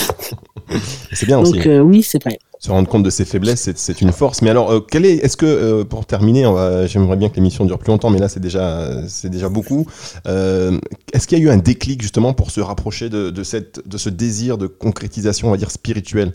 c'est 1.12 1.26
bien 1.26 1.42
Donc, 1.42 1.54
aussi. 1.56 1.68
euh, 1.68 1.80
oui, 1.80 2.02
c'est 2.02 2.22
vrai. 2.22 2.38
Se 2.58 2.70
rendre 2.70 2.88
compte 2.88 3.02
de 3.02 3.10
ses 3.10 3.24
faiblesses, 3.24 3.70
c'est- 3.74 4.00
une 4.00 4.12
force. 4.12 4.42
Mais 4.42 4.50
alors, 4.50 4.70
euh, 4.72 4.80
quel 4.80 5.04
est, 5.04 5.16
est-ce 5.16 5.36
que, 5.36 5.46
euh, 5.46 5.84
pour 5.84 6.06
terminer, 6.06 6.46
on 6.46 6.52
va- 6.54 6.86
j'aimerais 6.86 7.16
bien 7.16 7.28
que 7.28 7.36
l'émission 7.36 7.64
dure 7.64 7.78
plus 7.78 7.90
longtemps, 7.90 8.10
mais 8.10 8.18
là, 8.18 8.28
c'est 8.28 8.40
déjà, 8.40 9.06
c'est 9.08 9.28
déjà 9.30 9.48
beaucoup. 9.48 9.86
Euh, 10.26 10.78
est-ce 11.12 11.26
qu'il 11.26 11.38
y 11.38 11.40
a 11.42 11.44
eu 11.44 11.50
un 11.50 11.58
déclic 11.58 12.00
justement 12.02 12.32
pour 12.32 12.50
se 12.50 12.60
rapprocher 12.60 13.08
de, 13.10 13.30
de 13.30 13.42
cette, 13.42 13.86
de 13.86 13.98
ce 13.98 14.08
désir 14.08 14.58
de 14.58 14.66
concrétisation, 14.66 15.48
on 15.48 15.50
va 15.52 15.56
dire 15.58 15.70
spirituelle? 15.70 16.32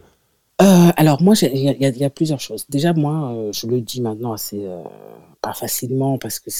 Euh, 0.61 0.91
alors 0.95 1.21
moi, 1.21 1.33
il 1.41 1.57
y, 1.57 1.69
a- 1.69 1.89
y 1.89 2.03
y 2.03 2.09
plusieurs 2.09 2.39
choses. 2.39 2.65
Déjà, 2.69 2.93
moi, 2.93 3.31
euh, 3.33 3.51
je 3.51 3.65
le 3.67 3.81
dis 3.81 4.01
maintenant 4.01 4.33
assez 4.33 4.63
euh, 4.65 4.83
pas 5.41 5.53
facilement 5.53 6.17
parce 6.17 6.39
que 6.39 6.51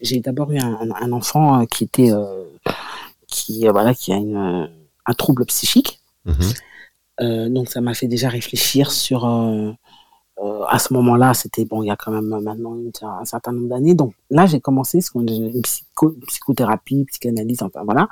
j'ai 0.00 0.20
d'abord 0.20 0.50
eu 0.52 0.58
un, 0.58 0.78
un 1.00 1.12
enfant 1.12 1.66
qui 1.66 1.84
était 1.84 2.10
qui 3.26 3.66
voilà 3.68 3.94
qui 3.94 4.12
a 4.12 4.16
une, 4.16 4.70
un 5.06 5.14
trouble 5.14 5.44
psychique. 5.46 6.00
Mhm. 6.24 6.34
Euh, 7.20 7.48
donc 7.48 7.68
ça 7.68 7.80
m'a 7.80 7.94
fait 7.94 8.08
déjà 8.08 8.28
réfléchir 8.28 8.90
sur 8.90 9.24
à 10.68 10.78
ce 10.78 10.92
moment-là, 10.94 11.32
c'était 11.34 11.64
bon, 11.64 11.82
il 11.82 11.86
y 11.86 11.90
a 11.90 11.96
quand 11.96 12.10
même 12.10 12.26
maintenant 12.42 12.74
une- 12.74 12.90
un 13.02 13.24
certain 13.24 13.52
nombre 13.52 13.68
d'années. 13.68 13.94
Donc 13.94 14.14
là, 14.30 14.46
j'ai 14.46 14.60
commencé 14.60 15.00
ce 15.00 15.10
qu'on 15.10 15.24
une 15.26 15.62
psycho, 15.62 16.14
psychothérapie, 16.26 17.04
psychanalyse, 17.10 17.62
enfin 17.62 17.82
voilà. 17.84 18.08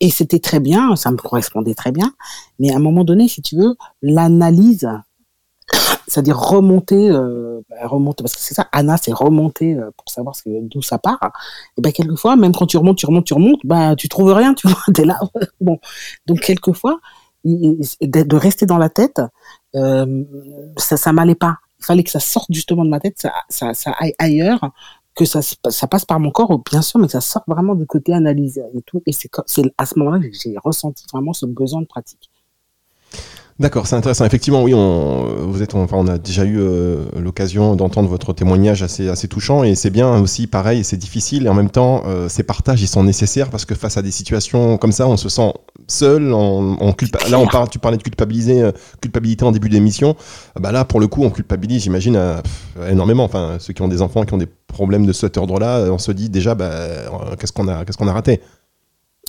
Et 0.00 0.10
c'était 0.10 0.38
très 0.38 0.60
bien, 0.60 0.94
ça 0.96 1.10
me 1.10 1.16
correspondait 1.16 1.74
très 1.74 1.92
bien. 1.92 2.12
Mais 2.58 2.72
à 2.72 2.76
un 2.76 2.80
moment 2.80 3.04
donné, 3.04 3.28
si 3.28 3.42
tu 3.42 3.56
veux, 3.56 3.74
l'analyse, 4.02 4.88
c'est-à-dire 6.06 6.38
remonter, 6.38 7.10
euh, 7.10 7.60
bah, 7.68 7.86
remonter, 7.88 8.22
parce 8.22 8.34
que 8.36 8.40
c'est 8.40 8.54
ça, 8.54 8.68
Anna, 8.72 8.96
c'est 8.96 9.12
remonter 9.12 9.74
euh, 9.74 9.90
pour 9.96 10.08
savoir 10.12 10.34
d'où 10.46 10.82
ça 10.82 10.98
part. 10.98 11.32
Et 11.76 11.80
ben 11.80 11.92
quelquefois, 11.92 12.36
même 12.36 12.52
quand 12.54 12.66
tu 12.66 12.76
remontes, 12.76 12.98
tu 12.98 13.06
remontes, 13.06 13.26
tu 13.26 13.34
remontes, 13.34 13.60
bah 13.64 13.96
tu 13.96 14.08
trouves 14.08 14.32
rien, 14.32 14.54
tu 14.54 14.68
vois, 14.68 14.78
t'es 14.94 15.04
là. 15.04 15.18
bon, 15.60 15.78
donc 16.26 16.40
quelquefois, 16.40 17.00
de 17.44 18.36
rester 18.36 18.66
dans 18.66 18.78
la 18.78 18.88
tête, 18.88 19.20
euh, 19.76 20.24
ça, 20.76 20.96
ça 20.96 21.12
m'allait 21.12 21.34
pas. 21.34 21.56
Il 21.80 21.84
fallait 21.84 22.02
que 22.04 22.10
ça 22.10 22.20
sorte 22.20 22.48
justement 22.50 22.84
de 22.84 22.90
ma 22.90 23.00
tête, 23.00 23.16
ça, 23.48 23.72
aille 23.98 24.14
ailleurs, 24.18 24.70
que 25.14 25.24
ça, 25.24 25.42
se- 25.42 25.54
ça 25.68 25.86
passe 25.86 26.04
par 26.04 26.20
mon 26.20 26.30
corps, 26.30 26.60
bien 26.70 26.82
sûr, 26.82 26.98
mais 27.00 27.06
que 27.06 27.12
ça 27.12 27.20
sorte 27.20 27.44
vraiment 27.48 27.74
du 27.74 27.86
côté 27.86 28.12
analyse 28.14 28.62
et 28.74 28.82
tout. 28.82 29.02
Et 29.06 29.12
c'est 29.12 29.30
à 29.78 29.86
ce 29.86 29.98
moment-là 29.98 30.20
que 30.20 30.32
j'ai 30.32 30.54
ressenti 30.62 31.04
vraiment 31.12 31.32
ce 31.32 31.46
besoin 31.46 31.80
de 31.82 31.86
pratique. 31.86 32.30
D'accord, 33.58 33.86
c'est 33.86 33.96
intéressant. 33.96 34.26
Effectivement, 34.26 34.62
oui, 34.62 34.74
on, 34.74 35.46
vous 35.46 35.62
êtes, 35.62 35.74
enfin, 35.74 35.96
on 35.96 36.06
a 36.08 36.18
déjà 36.18 36.44
eu 36.44 36.58
euh, 36.60 37.04
l'occasion 37.18 37.74
d'entendre 37.74 38.06
votre 38.06 38.34
témoignage 38.34 38.82
assez, 38.82 39.08
assez 39.08 39.28
touchant, 39.28 39.64
et 39.64 39.74
c'est 39.74 39.88
bien 39.88 40.20
aussi, 40.20 40.46
pareil, 40.46 40.84
c'est 40.84 40.98
difficile, 40.98 41.46
et 41.46 41.48
en 41.48 41.54
même 41.54 41.70
temps, 41.70 42.02
euh, 42.04 42.28
ces 42.28 42.42
partages, 42.42 42.82
ils 42.82 42.86
sont 42.86 43.02
nécessaires 43.02 43.48
parce 43.48 43.64
que 43.64 43.74
face 43.74 43.96
à 43.96 44.02
des 44.02 44.10
situations 44.10 44.76
comme 44.76 44.92
ça, 44.92 45.08
on 45.08 45.16
se 45.16 45.30
sent 45.30 45.54
seul. 45.86 46.34
On, 46.34 46.76
on 46.78 46.92
culpa- 46.92 47.26
Là, 47.30 47.38
on 47.38 47.46
parle, 47.46 47.70
tu 47.70 47.78
parlais 47.78 47.96
de 47.96 48.02
culpabiliser, 48.02 48.60
euh, 48.60 48.72
culpabilité 49.00 49.42
en 49.46 49.52
début 49.52 49.70
d'émission. 49.70 50.16
Ah 50.54 50.60
Bah 50.60 50.70
là, 50.70 50.84
pour 50.84 51.00
le 51.00 51.06
coup, 51.06 51.24
on 51.24 51.30
culpabilise, 51.30 51.84
j'imagine, 51.84 52.20
énormément. 52.90 53.24
Enfin, 53.24 53.56
ceux 53.58 53.72
qui 53.72 53.80
ont 53.80 53.88
des 53.88 54.02
enfants, 54.02 54.24
qui 54.26 54.34
ont 54.34 54.38
des 54.38 54.48
problèmes 54.66 55.06
de 55.06 55.14
cet 55.14 55.38
ordre-là, 55.38 55.86
on 55.90 55.96
se 55.98 56.12
dit 56.12 56.28
déjà, 56.28 56.54
bah, 56.54 56.70
qu'est-ce 57.40 57.54
qu'on 57.54 57.68
a, 57.68 57.86
qu'est-ce 57.86 57.96
qu'on 57.96 58.08
a 58.08 58.12
raté? 58.12 58.42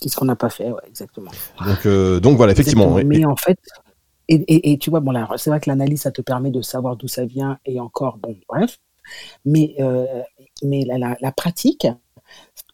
Qu'est-ce 0.02 0.18
qu'on 0.18 0.26
n'a 0.26 0.36
pas 0.36 0.50
fait, 0.50 0.66
ouais, 0.70 0.82
exactement. 0.90 1.32
Donc, 1.66 1.88
donc 2.22 2.36
voilà, 2.36 2.52
effectivement. 2.52 2.94
Mais 3.06 3.24
en 3.26 3.38
fait, 3.38 3.58
et, 4.30 4.72
et, 4.72 4.78
tu 4.78 4.90
vois, 4.90 5.00
bon, 5.00 5.14
c'est 5.38 5.50
vrai 5.50 5.60
que 5.60 5.70
l'analyse, 5.70 6.02
ça 6.02 6.12
te 6.12 6.22
permet 6.22 6.52
de 6.52 6.62
savoir 6.62 6.98
d'où 6.98 7.08
ça 7.08 7.26
vient 7.26 7.60
et 7.66 7.80
encore, 7.80 8.18
bon, 8.18 8.38
bref. 8.50 8.78
Mais, 9.46 9.76
euh, 9.80 10.06
mais 10.64 10.84
la, 10.86 11.32
pratique 11.32 11.88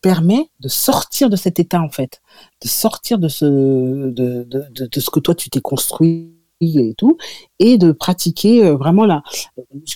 permet 0.01 0.49
de 0.59 0.67
sortir 0.67 1.29
de 1.29 1.35
cet 1.35 1.59
état, 1.59 1.81
en 1.81 1.89
fait, 1.89 2.21
de 2.61 2.67
sortir 2.67 3.19
de 3.19 3.27
ce, 3.27 3.45
de, 3.45 4.43
de, 4.43 4.67
de 4.71 4.99
ce 4.99 5.09
que 5.11 5.19
toi, 5.19 5.35
tu 5.35 5.49
t'es 5.49 5.61
construit 5.61 6.33
et 6.61 6.93
tout, 6.97 7.17
et 7.59 7.77
de 7.77 7.91
pratiquer 7.91 8.65
euh, 8.65 8.75
vraiment 8.75 9.05
la. 9.05 9.23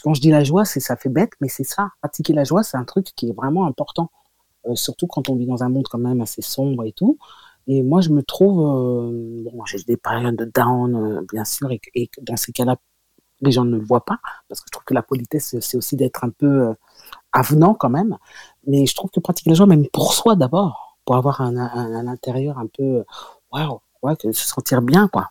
Quand 0.03 0.13
je 0.13 0.21
dis 0.21 0.29
la 0.29 0.43
joie, 0.43 0.65
c'est 0.65 0.79
ça 0.79 0.95
fait 0.95 1.09
bête, 1.09 1.31
mais 1.41 1.47
c'est 1.47 1.63
ça. 1.63 1.89
Pratiquer 2.01 2.33
la 2.33 2.43
joie, 2.43 2.63
c'est 2.63 2.77
un 2.77 2.83
truc 2.83 3.07
qui 3.15 3.29
est 3.29 3.33
vraiment 3.33 3.65
important, 3.65 4.11
euh, 4.67 4.75
surtout 4.75 5.07
quand 5.07 5.29
on 5.29 5.35
vit 5.35 5.45
dans 5.45 5.63
un 5.63 5.69
monde 5.69 5.87
quand 5.89 5.99
même 5.99 6.21
assez 6.21 6.41
sombre 6.41 6.85
et 6.85 6.91
tout. 6.91 7.17
Et 7.67 7.83
moi, 7.83 8.01
je 8.01 8.09
me 8.09 8.23
trouve, 8.23 8.59
euh, 8.61 9.43
bon, 9.51 9.65
j'ai 9.65 9.79
des 9.83 9.97
périodes 9.97 10.35
de 10.37 10.45
down, 10.45 10.95
euh, 10.95 11.21
bien 11.31 11.45
sûr, 11.45 11.71
et, 11.71 11.81
et 11.95 12.09
dans 12.21 12.37
ces 12.37 12.51
cas-là, 12.53 12.77
les 13.41 13.51
gens 13.51 13.65
ne 13.65 13.77
le 13.77 13.83
voient 13.83 14.05
pas, 14.05 14.19
parce 14.49 14.61
que 14.61 14.67
je 14.67 14.71
trouve 14.71 14.85
que 14.85 14.93
la 14.95 15.03
politesse, 15.03 15.57
c'est- 15.61 15.77
aussi 15.77 15.95
d'être 15.97 16.23
un 16.23 16.29
peu 16.31 16.47
euh, 16.69 16.73
avenant 17.33 17.73
quand 17.75 17.89
même. 17.89 18.17
Mais 18.67 18.85
je 18.87 18.95
trouve 18.95 19.11
que 19.11 19.19
pratiquer 19.21 19.51
la 19.51 19.55
joie, 19.55 19.67
même 19.67 19.87
pour 19.89 20.13
soi 20.13 20.35
d'abord, 20.35 20.97
pour 21.05 21.17
avoir 21.17 21.41
un, 21.41 21.57
intérieur 22.07 22.59
un 22.59 22.67
peu, 22.67 23.03
waouh, 23.51 23.79
ouais, 24.03 24.15
que 24.17 24.31
se 24.31 24.47
sentir 24.47 24.81
bien, 24.81 25.07
quoi. 25.09 25.29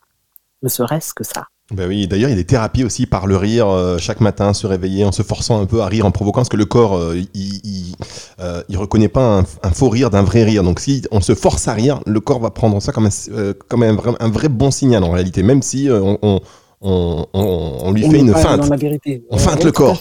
Ne 0.63 0.69
serait-ce 0.69 1.15
que 1.15 1.25
ça. 1.25 1.49
Ben 1.73 1.89
oui, 1.89 2.07
d'ailleurs, 2.07 2.29
il 2.29 2.33
y 2.33 2.35
a 2.35 2.37
des 2.37 2.45
thérapies 2.47 2.85
aussi 2.85 3.07
par 3.07 3.27
le 3.27 3.37
rire, 3.37 3.69
euh, 3.69 3.99
chaque 3.99 4.21
matin, 4.21 4.53
se 4.53 4.69
réveiller 4.69 5.05
en 5.05 5.11
se 5.11 5.25
forçant 5.25 5.61
un 5.61 5.67
peu 5.67 5.83
à 5.83 5.87
rire, 5.87 6.07
en 6.07 6.13
provoquant, 6.13 6.41
parce 6.41 6.49
que 6.49 6.57
le 6.57 6.65
corps, 6.65 6.97
euh, 6.97 7.17
il, 7.35 7.61
il, 7.65 7.95
euh, 8.39 8.63
il 8.69 8.77
reconnaît 8.79 9.09
pas 9.09 9.39
un, 9.39 9.45
un 9.65 9.71
faux 9.73 9.89
rire 9.89 10.11
d'un 10.11 10.23
vrai 10.23 10.45
rire. 10.45 10.63
Donc, 10.63 10.79
si 10.79 11.03
on 11.11 11.21
se 11.21 11.35
force 11.35 11.67
à 11.67 11.73
rire, 11.73 12.01
le 12.07 12.21
corps 12.21 12.39
va 12.39 12.51
prendre 12.51 12.81
ça 12.81 12.93
comme 12.93 13.07
un, 13.07 13.11
euh, 13.31 13.53
comme 13.69 13.83
un, 13.83 13.95
vrai, 13.95 14.13
un 14.21 14.29
vrai 14.31 14.49
bon 14.49 14.71
signal 14.71 15.03
en 15.03 15.11
réalité, 15.11 15.43
même 15.43 15.61
si 15.61 15.89
on, 15.91 16.17
on, 16.23 16.41
on, 16.83 17.27
on, 17.33 17.79
on 17.83 17.93
lui 17.93 18.05
On 18.05 18.11
fait 18.11 18.19
une 18.21 18.33
feinte. 18.35 18.61
Dans 18.61 18.69
la 18.69 18.77
vérité. 18.77 19.25
On 19.31 19.39
feinte 19.39 19.65
le 19.65 19.73
corps. 19.73 20.01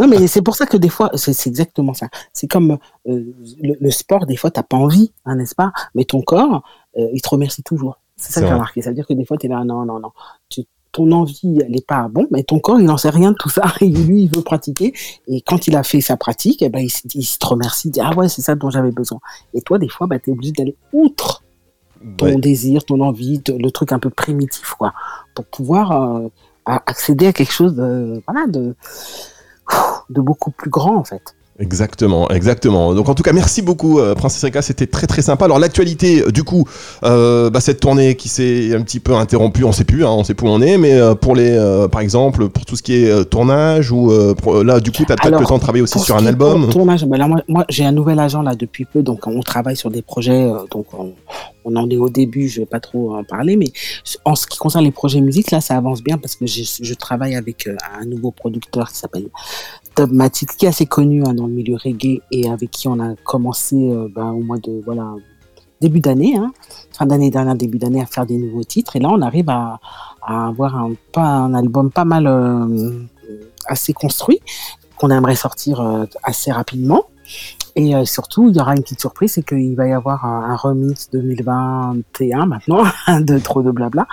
non, 0.00 0.08
mais 0.08 0.26
c'est 0.26 0.42
pour 0.42 0.56
ça 0.56 0.66
que 0.66 0.76
des 0.76 0.88
fois, 0.88 1.10
c'est 1.14 1.46
exactement 1.46 1.94
ça. 1.94 2.08
C'est 2.32 2.48
comme 2.48 2.78
euh, 3.08 3.22
le, 3.62 3.74
le 3.78 3.90
sport, 3.92 4.26
des 4.26 4.36
fois, 4.36 4.50
t'as 4.50 4.62
pas 4.64 4.76
envie, 4.76 5.12
hein, 5.24 5.36
n'est-ce 5.36 5.54
pas? 5.54 5.70
Mais 5.94 6.04
ton 6.04 6.22
corps, 6.22 6.62
euh, 6.98 7.06
il 7.12 7.20
te 7.22 7.28
remercie 7.28 7.62
toujours. 7.62 7.98
C'est 8.16 8.32
ça 8.32 8.40
que 8.40 8.46
j'ai 8.46 8.50
vrai. 8.50 8.54
remarqué. 8.54 8.82
Ça 8.82 8.90
veut 8.90 8.96
dire 8.96 9.06
que 9.06 9.12
des 9.12 9.24
fois, 9.24 9.36
tu 9.36 9.46
es 9.46 9.48
là, 9.48 9.62
non, 9.64 9.84
non, 9.84 10.00
non. 10.00 10.10
Ton 10.98 11.12
envie, 11.12 11.60
elle 11.64 11.76
est 11.76 11.86
pas 11.86 12.08
bon, 12.08 12.26
mais 12.32 12.42
ton 12.42 12.58
corps, 12.58 12.80
il 12.80 12.84
n'en 12.86 12.96
sait 12.96 13.10
rien 13.10 13.30
de 13.30 13.36
tout 13.36 13.48
ça. 13.50 13.62
Et 13.80 13.86
lui, 13.88 14.22
il 14.24 14.34
veut 14.34 14.42
pratiquer. 14.42 14.92
Et 15.28 15.40
quand 15.42 15.68
il 15.68 15.76
a 15.76 15.84
fait 15.84 16.00
sa 16.00 16.16
pratique, 16.16 16.60
eh 16.62 16.68
ben, 16.68 16.80
il, 16.80 16.90
se 16.90 17.06
dit- 17.06 17.18
il 17.20 17.24
se 17.24 17.38
te 17.38 17.46
remercie, 17.46 17.88
il 17.88 17.90
dit, 17.92 18.00
ah 18.02 18.12
ouais, 18.16 18.28
c'est 18.28 18.42
ça 18.42 18.56
dont 18.56 18.68
j'avais 18.68 18.90
besoin. 18.90 19.20
Et 19.54 19.60
toi, 19.60 19.78
des 19.78 19.88
fois, 19.88 20.08
bah, 20.08 20.18
tu 20.18 20.30
es 20.30 20.32
obligé 20.32 20.50
d'aller 20.52 20.76
outre 20.92 21.44
ton 22.16 22.26
Ouais. 22.26 22.36
désir, 22.36 22.84
ton 22.84 23.00
envie, 23.00 23.40
le 23.48 23.70
truc 23.70 23.92
un 23.92 23.98
peu 24.00 24.10
primitif, 24.10 24.74
quoi, 24.78 24.92
pour 25.34 25.44
pouvoir 25.46 26.16
euh, 26.16 26.28
accéder 26.66 27.26
à 27.28 27.32
quelque 27.32 27.52
chose 27.52 27.74
de, 27.76 28.20
voilà, 28.26 28.46
de, 28.48 28.74
de 30.10 30.20
beaucoup 30.20 30.50
plus 30.50 30.70
grand, 30.70 30.96
en 30.96 31.04
fait. 31.04 31.34
Exactement, 31.60 32.30
exactement. 32.30 32.94
Donc 32.94 33.08
en 33.08 33.14
tout 33.16 33.24
cas, 33.24 33.32
merci 33.32 33.62
beaucoup, 33.62 33.98
euh, 33.98 34.14
Princesse 34.14 34.44
Rika, 34.44 34.62
c'était 34.62 34.86
très 34.86 35.08
très 35.08 35.22
sympa. 35.22 35.46
Alors 35.46 35.58
l'actualité, 35.58 36.22
euh, 36.22 36.30
du 36.30 36.44
coup, 36.44 36.64
euh, 37.02 37.50
bah, 37.50 37.60
cette 37.60 37.80
tournée 37.80 38.14
qui 38.14 38.28
s'est 38.28 38.74
un 38.76 38.82
petit 38.82 39.00
peu 39.00 39.14
interrompue, 39.14 39.64
on 39.64 39.72
sait 39.72 39.82
plus, 39.82 40.04
hein, 40.04 40.10
on 40.10 40.22
sait 40.22 40.34
plus 40.34 40.46
où 40.46 40.50
on 40.50 40.60
est, 40.62 40.78
mais 40.78 40.92
euh, 40.92 41.16
pour 41.16 41.34
les, 41.34 41.58
par 41.90 42.00
exemple, 42.00 42.48
pour 42.48 42.64
tout 42.64 42.76
ce 42.76 42.82
qui 42.82 42.94
est 42.94 43.24
tournage 43.28 43.90
ou 43.90 44.12
pour- 44.40 44.62
là, 44.62 44.78
du 44.78 44.92
coup, 44.92 44.98
t'as 45.06 45.16
peut-être 45.16 45.26
Alors, 45.26 45.40
le 45.40 45.46
temps 45.46 45.56
de 45.56 45.62
travailler 45.62 45.82
aussi 45.82 45.98
sur 45.98 46.16
un 46.16 46.26
album. 46.26 46.62
tour- 46.64 46.72
Tournage, 46.74 47.04
ben 47.06 47.16
là, 47.18 47.26
moi, 47.26 47.42
moi, 47.48 47.64
j'ai 47.68 47.84
un 47.84 47.92
nouvel 47.92 48.20
agent 48.20 48.42
là 48.42 48.54
depuis 48.54 48.84
peu, 48.84 49.02
donc 49.02 49.26
on 49.26 49.40
travaille 49.40 49.76
sur 49.76 49.90
des 49.90 50.02
projets, 50.02 50.48
donc 50.70 50.86
on, 50.96 51.12
on 51.64 51.74
en 51.74 51.90
est 51.90 51.96
au 51.96 52.08
début, 52.08 52.48
je 52.48 52.60
vais 52.60 52.66
pas 52.66 52.78
trop 52.80 53.16
en 53.16 53.24
parler, 53.24 53.56
mais 53.56 53.72
en 54.24 54.36
ce 54.36 54.46
qui 54.46 54.58
concerne 54.58 54.84
les 54.84 54.92
projets 54.92 55.20
musique, 55.20 55.50
là, 55.50 55.60
ça 55.60 55.76
avance 55.76 56.02
bien 56.04 56.18
parce 56.18 56.36
que 56.36 56.46
je, 56.46 56.62
je 56.80 56.94
travaille 56.94 57.34
avec 57.34 57.68
un 58.00 58.04
nouveau 58.04 58.30
producteur 58.30 58.90
qui 58.92 58.96
s'appelle 58.98 59.26
Dubmatic, 59.98 60.56
qui 60.56 60.66
est 60.66 60.68
assez 60.68 60.86
connu 60.86 61.24
hein, 61.24 61.34
dans 61.34 61.46
le 61.46 61.52
milieu 61.52 61.76
reggae 61.76 62.20
et 62.30 62.48
avec 62.48 62.70
qui 62.70 62.86
on 62.86 63.00
a 63.00 63.14
commencé 63.24 63.74
euh, 63.76 64.08
ben, 64.14 64.30
au 64.30 64.42
mois 64.42 64.58
de 64.58 64.80
voilà 64.84 65.14
début 65.80 66.00
d'année, 66.00 66.36
hein, 66.36 66.52
fin 66.92 67.06
d'année 67.06 67.30
dernière, 67.30 67.54
début 67.56 67.78
d'année, 67.78 68.00
à 68.00 68.06
faire 68.06 68.26
des 68.26 68.36
nouveaux 68.36 68.64
titres. 68.64 68.96
Et 68.96 69.00
là, 69.00 69.08
on 69.10 69.20
arrive 69.22 69.48
à, 69.50 69.80
avoir 70.22 70.76
un, 70.76 70.92
pas, 71.12 71.48
album 71.54 71.90
pas 71.90 72.04
mal 72.04 72.26
euh, 72.26 73.06
assez 73.66 73.92
construit 73.92 74.40
qu'on 74.96 75.10
aimerait 75.10 75.36
sortir 75.36 75.80
euh, 75.80 76.04
assez 76.22 76.52
rapidement. 76.52 77.04
Et 77.76 77.92
surtout, 78.06 78.48
il 78.48 78.56
y 78.56 78.60
aura 78.60 78.74
une 78.74 78.82
petite 78.82 78.98
surprise, 78.98 79.34
c'est 79.34 79.44
qu'il 79.44 79.76
va 79.76 79.86
y 79.86 79.92
avoir 79.92 80.24
un 80.24 80.56
remix 80.56 81.10
2021 81.10 82.46
maintenant, 82.46 82.82
de 83.20 83.38
trop 83.38 83.62
de 83.62 83.70
blabla, 83.70 84.08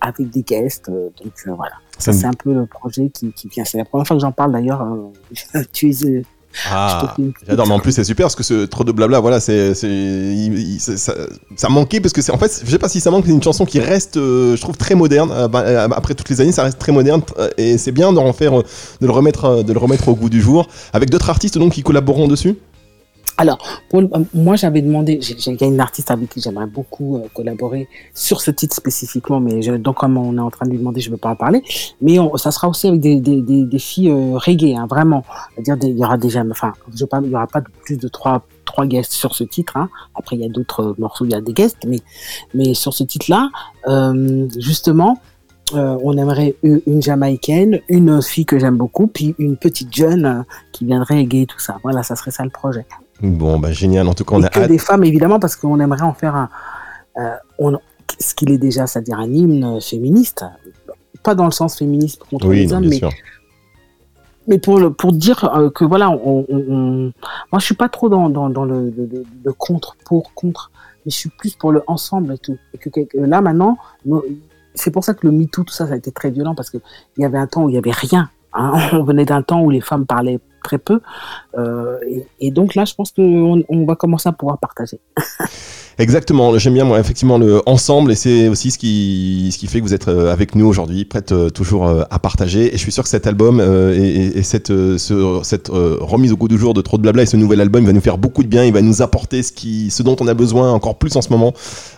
avec 0.00 0.30
des 0.30 0.42
guests. 0.42 0.88
euh, 0.88 1.08
donc 1.22 1.32
euh, 1.46 1.52
voilà, 1.54 1.74
Ça 1.98 2.12
c'est 2.12 2.26
un 2.26 2.32
peu 2.32 2.52
le 2.52 2.66
projet 2.66 3.10
qui, 3.10 3.32
qui 3.32 3.48
vient. 3.48 3.64
C'est 3.64 3.78
la 3.78 3.84
première 3.84 4.06
fois 4.06 4.16
que 4.16 4.20
j'en 4.22 4.32
parle 4.32 4.52
d'ailleurs. 4.52 4.82
euh, 4.82 5.62
tu 5.72 5.90
es, 5.90 6.04
euh, 6.06 6.22
Ah, 6.68 7.14
j'adore, 7.46 7.66
mais 7.68 7.74
en 7.74 7.78
plus 7.78 7.92
c'est 7.92 8.02
super 8.04 8.24
parce 8.24 8.34
que 8.34 8.42
ce 8.42 8.64
trop 8.66 8.82
de 8.82 8.90
blabla, 8.92 9.20
voilà, 9.20 9.38
c'est, 9.38 9.74
ça, 9.74 11.14
ça, 11.56 11.68
manquait 11.68 12.00
parce 12.00 12.12
que 12.12 12.22
c'est 12.22 12.32
en 12.32 12.38
fait, 12.38 12.62
je 12.64 12.70
sais 12.70 12.78
pas 12.78 12.88
si 12.88 13.00
ça 13.00 13.10
manque, 13.10 13.24
c'est 13.26 13.32
une 13.32 13.42
chanson 13.42 13.64
qui 13.64 13.78
reste, 13.78 14.16
euh, 14.16 14.56
je 14.56 14.60
trouve 14.60 14.76
très 14.76 14.94
moderne. 14.94 15.30
Euh, 15.32 15.48
bah, 15.48 15.88
après 15.94 16.14
toutes 16.14 16.28
les 16.28 16.40
années, 16.40 16.52
ça 16.52 16.64
reste 16.64 16.78
très 16.78 16.92
moderne 16.92 17.22
et 17.56 17.78
c'est 17.78 17.92
bien 17.92 18.12
de 18.12 18.32
faire, 18.32 18.52
de 18.52 19.06
le 19.06 19.12
remettre, 19.12 19.62
de 19.62 19.72
le 19.72 19.78
remettre 19.78 20.08
au 20.08 20.14
goût 20.16 20.28
du 20.28 20.40
jour 20.40 20.66
avec 20.92 21.10
d'autres 21.10 21.30
artistes 21.30 21.58
donc 21.58 21.72
qui 21.72 21.82
collaboreront 21.82 22.26
dessus. 22.26 22.56
Alors, 23.40 23.56
pour, 23.88 24.02
moi, 24.34 24.56
j'avais 24.56 24.82
demandé, 24.82 25.18
j'ai 25.22 25.64
une 25.64 25.80
artiste 25.80 26.10
avec 26.10 26.28
qui 26.28 26.42
j'aimerais 26.42 26.66
beaucoup 26.66 27.16
euh, 27.16 27.20
collaborer 27.32 27.88
sur 28.14 28.42
ce 28.42 28.50
titre 28.50 28.76
spécifiquement, 28.76 29.40
mais 29.40 29.78
donc 29.78 29.96
comme 29.96 30.18
on 30.18 30.36
est 30.36 30.40
en 30.40 30.50
train 30.50 30.66
de 30.66 30.72
lui 30.72 30.78
demander, 30.78 31.00
je 31.00 31.08
ne 31.08 31.14
veux 31.14 31.18
pas 31.18 31.30
en 31.30 31.36
parler. 31.36 31.62
Mais 32.02 32.18
ça 32.36 32.50
sera 32.50 32.68
aussi 32.68 32.88
avec 32.88 33.00
des, 33.00 33.78
filles 33.78 34.10
euh, 34.10 34.36
reggae, 34.36 34.76
hein, 34.76 34.86
vraiment. 34.86 35.24
il 35.56 35.66
y 35.66 36.04
aura 36.04 36.18
enfin, 36.50 36.72
il 36.92 37.30
y 37.30 37.34
aura 37.34 37.46
pas 37.46 37.62
plus 37.82 37.96
de 37.96 38.08
trois 38.08 38.44
trois 38.66 38.84
guests 38.84 39.12
sur 39.12 39.34
ce 39.34 39.42
titre. 39.42 39.78
Hein. 39.78 39.88
Après, 40.14 40.36
il 40.36 40.42
y 40.42 40.44
a 40.44 40.48
d'autres 40.50 40.94
morceaux, 40.98 41.24
il 41.24 41.30
y 41.30 41.34
a 41.34 41.40
des 41.40 41.54
guests, 41.54 41.86
mais 42.54 42.74
sur 42.74 42.92
ce 42.92 43.04
titre-là, 43.04 43.48
euh, 43.88 44.48
justement. 44.58 45.16
Euh, 45.74 45.96
on 46.02 46.16
aimerait 46.18 46.56
une 46.62 47.00
Jamaïcaine, 47.00 47.80
une 47.88 48.20
fille 48.22 48.44
que 48.44 48.58
j'aime 48.58 48.76
beaucoup, 48.76 49.06
puis 49.06 49.34
une 49.38 49.56
petite 49.56 49.94
jeune 49.94 50.24
euh, 50.24 50.42
qui 50.72 50.84
viendrait 50.84 51.20
égayer 51.20 51.46
tout 51.46 51.60
ça. 51.60 51.76
Voilà, 51.82 52.02
ça 52.02 52.16
serait 52.16 52.32
ça 52.32 52.42
le 52.42 52.50
projet. 52.50 52.84
Bon, 53.22 53.58
bah 53.58 53.72
génial. 53.72 54.08
En 54.08 54.14
tout 54.14 54.24
cas, 54.24 54.36
on 54.36 54.42
a 54.42 54.48
que 54.48 54.66
des 54.66 54.78
femmes, 54.78 55.04
évidemment, 55.04 55.38
parce 55.38 55.56
qu'on 55.56 55.78
aimerait 55.80 56.02
en 56.02 56.14
faire 56.14 56.34
un, 56.34 56.48
euh, 57.18 57.76
ce 58.18 58.34
qu'il 58.34 58.50
est 58.50 58.58
déjà, 58.58 58.86
c'est-à-dire 58.86 59.18
un 59.18 59.30
hymne 59.30 59.80
féministe. 59.80 60.44
Pas 61.22 61.34
dans 61.34 61.44
le 61.44 61.50
sens 61.50 61.78
féministe 61.78 62.22
contre 62.30 62.48
les 62.48 62.72
hommes, 62.72 62.88
mais, 62.88 63.00
mais 64.46 64.58
pour, 64.58 64.94
pour 64.96 65.12
dire 65.12 65.44
euh, 65.54 65.70
que 65.70 65.84
voilà, 65.84 66.10
on, 66.10 67.12
moi 67.52 67.58
je 67.58 67.64
suis 67.64 67.74
pas 67.74 67.90
trop 67.90 68.08
dans, 68.08 68.30
dans, 68.30 68.64
le, 68.64 68.92
le, 69.44 69.52
contre, 69.52 69.96
pour, 70.06 70.32
contre, 70.34 70.70
mais 71.04 71.10
je 71.10 71.16
suis 71.16 71.28
plus 71.28 71.54
pour 71.54 71.72
le 71.72 71.82
ensemble 71.86 72.34
et 72.34 72.38
tout. 72.38 72.56
Et 72.72 72.78
que, 72.78 73.18
là 73.18 73.42
maintenant, 73.42 73.76
c'est 74.74 74.90
pour 74.90 75.04
ça 75.04 75.12
que 75.12 75.26
le 75.26 75.32
MeToo, 75.32 75.64
tout 75.64 75.74
ça, 75.74 75.86
ça 75.86 75.92
a 75.92 75.96
été 75.96 76.10
très 76.10 76.30
violent 76.30 76.54
parce 76.54 76.70
qu'il 76.70 76.80
y 77.18 77.24
avait 77.24 77.38
un 77.38 77.46
temps 77.46 77.64
où 77.64 77.68
il 77.68 77.74
y 77.74 77.78
avait 77.78 77.90
rien. 77.90 78.30
Hein. 78.52 78.72
On 78.92 79.02
venait 79.02 79.24
d'un 79.24 79.42
temps 79.42 79.62
où 79.62 79.70
les 79.70 79.80
femmes 79.80 80.06
parlaient 80.06 80.40
très 80.62 80.78
peu. 80.78 81.00
Euh, 81.56 81.98
et, 82.38 82.50
donc 82.50 82.74
là, 82.74 82.84
je 82.84 82.94
pense 82.94 83.12
qu'on 83.12 83.62
on 83.68 83.84
va 83.86 83.96
commencer 83.96 84.28
à 84.28 84.32
pouvoir 84.32 84.58
partager. 84.58 85.00
Exactement, 86.00 86.56
j'aime 86.58 86.72
bien 86.72 86.84
moi 86.84 86.98
effectivement 86.98 87.36
le 87.36 87.60
ensemble 87.66 88.12
et 88.12 88.14
c'est 88.14 88.48
aussi 88.48 88.70
ce 88.70 88.78
qui 88.78 89.50
ce 89.52 89.58
qui 89.58 89.66
fait 89.66 89.80
que 89.80 89.84
vous 89.84 89.92
êtes 89.92 90.08
euh, 90.08 90.32
avec 90.32 90.54
nous 90.54 90.64
aujourd'hui, 90.64 91.04
prête 91.04 91.32
euh, 91.32 91.50
toujours 91.50 91.86
à 92.10 92.18
partager 92.18 92.68
et 92.68 92.72
je 92.72 92.78
suis 92.78 92.90
sûr 92.90 93.02
que 93.02 93.08
cet 93.10 93.26
album 93.26 93.60
et, 93.60 94.42
cette 94.42 94.68
ce, 94.68 95.40
cette 95.42 95.68
remise 95.68 96.32
au 96.32 96.38
goût 96.38 96.48
du 96.48 96.56
jour 96.56 96.72
de 96.72 96.80
trop 96.80 96.96
de 96.96 97.02
blabla 97.02 97.24
et 97.24 97.26
ce 97.26 97.36
nouvel 97.36 97.60
album 97.60 97.84
va 97.84 97.92
nous 97.92 98.00
faire 98.00 98.16
beaucoup 98.16 98.42
de 98.42 98.48
bien, 98.48 98.64
il 98.64 98.72
va 98.72 98.80
nous 98.80 99.02
apporter 99.02 99.42
ce 99.42 99.52
qui 99.52 99.90
ce 99.90 100.02
dont 100.02 100.16
on 100.20 100.26
a 100.26 100.32
besoin 100.32 100.72
encore 100.72 100.96
plus 100.96 101.14
en 101.16 101.22
ce 101.22 101.28
moment 101.28 101.52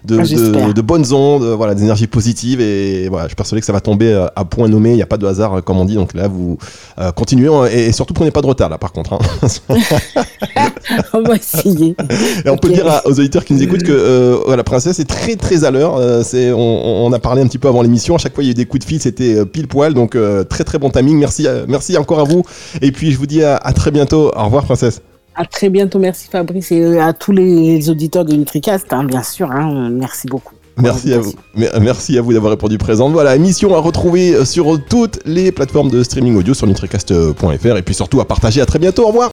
de, 0.04 0.18
ah, 0.18 0.72
de, 0.72 0.80
bonnes 0.80 1.12
ondes, 1.12 1.44
voilà, 1.44 1.76
d'énergie 1.76 2.08
positive 2.08 2.60
et 2.60 3.08
voilà, 3.08 3.26
je 3.26 3.28
suis 3.28 3.36
persuadé 3.36 3.60
que 3.60 3.66
ça 3.66 3.72
va 3.72 3.80
tomber 3.80 4.12
à 4.34 4.44
point 4.44 4.66
nommé, 4.66 4.90
il 4.90 4.96
n'y 4.96 5.02
a 5.02 5.06
pas 5.06 5.18
de 5.18 5.26
hasard 5.26 5.62
comme 5.62 5.78
on 5.78 5.84
dit 5.84 5.94
donc 5.94 6.12
là 6.14 6.26
vous 6.26 6.58
continuez 7.14 7.50
et, 7.72 7.92
surtout 7.92 8.14
prenez 8.14 8.32
pas 8.32 8.42
de 8.42 8.48
retard 8.48 8.68
là 8.68 8.78
par 8.78 8.90
contre. 8.90 9.12
Hein. 9.12 9.18
on 11.14 11.22
va 11.22 11.36
essayer. 11.36 11.94
Et 12.44 12.50
on 12.50 12.56
peut 12.56 12.70
dire 12.70 13.00
aux 13.04 13.12
auditeurs 13.12 13.44
qui 13.44 13.54
nous 13.54 13.62
écoutent 13.62 13.84
que 13.84 13.91
euh, 13.92 14.56
la 14.56 14.64
princesse 14.64 14.98
est 14.98 15.08
très 15.08 15.36
très 15.36 15.64
à 15.64 15.70
l'heure. 15.70 15.96
Euh, 15.96 16.22
c'est, 16.24 16.52
on, 16.52 17.12
a 17.12 17.18
parlé 17.18 17.42
un 17.42 17.46
petit 17.46 17.58
peu 17.58 17.68
avant 17.68 17.82
l'émission. 17.82 18.14
À 18.14 18.18
chaque 18.18 18.34
fois, 18.34 18.42
il 18.42 18.46
y 18.46 18.50
a 18.50 18.52
eu 18.52 18.54
des 18.54 18.66
coups 18.66 18.84
de 18.84 18.88
fil, 18.88 19.00
c'était 19.00 19.36
euh, 19.36 19.44
pile 19.44 19.68
poil. 19.68 19.94
Donc 19.94 20.16
très 20.48 20.64
très 20.64 20.78
bon 20.78 20.90
timing. 20.90 21.18
Merci, 21.18 21.46
merci 21.68 21.96
encore 21.96 22.20
à 22.20 22.24
vous. 22.24 22.42
Et 22.80 22.92
puis 22.92 23.12
je 23.12 23.18
vous 23.18 23.26
dis 23.26 23.42
à, 23.42 23.58
très 23.74 23.90
bientôt. 23.90 24.30
Au 24.36 24.44
revoir, 24.44 24.64
princesse. 24.64 25.00
À 25.34 25.46
très 25.46 25.70
bientôt, 25.70 25.98
merci 25.98 26.28
Fabrice 26.30 26.72
et 26.72 26.98
à 26.98 27.14
tous 27.14 27.32
les 27.32 27.88
auditeurs 27.88 28.26
de 28.26 28.34
Nutricast, 28.34 28.92
hein, 28.92 29.04
bien 29.04 29.22
sûr. 29.22 29.50
Hein. 29.50 29.88
merci 29.90 30.26
beaucoup. 30.26 30.54
Merci 30.76 31.14
à 31.14 31.18
vous. 31.18 31.32
Merci 31.54 32.18
à 32.18 32.22
vous 32.22 32.34
d'avoir 32.34 32.50
répondu 32.50 32.76
présent. 32.76 33.08
Voilà, 33.08 33.34
émission 33.36 33.74
à 33.74 33.78
retrouver 33.78 34.44
sur 34.44 34.78
toutes 34.88 35.20
les 35.24 35.50
plateformes 35.50 35.90
de 35.90 36.02
streaming 36.02 36.36
audio 36.36 36.52
sur 36.52 36.66
nutricast.fr 36.66 37.76
et 37.76 37.82
puis 37.82 37.94
surtout 37.94 38.20
à 38.20 38.26
partager. 38.26 38.60
À 38.60 38.66
très 38.66 38.78
bientôt. 38.78 39.04
Au 39.04 39.08
revoir. 39.08 39.30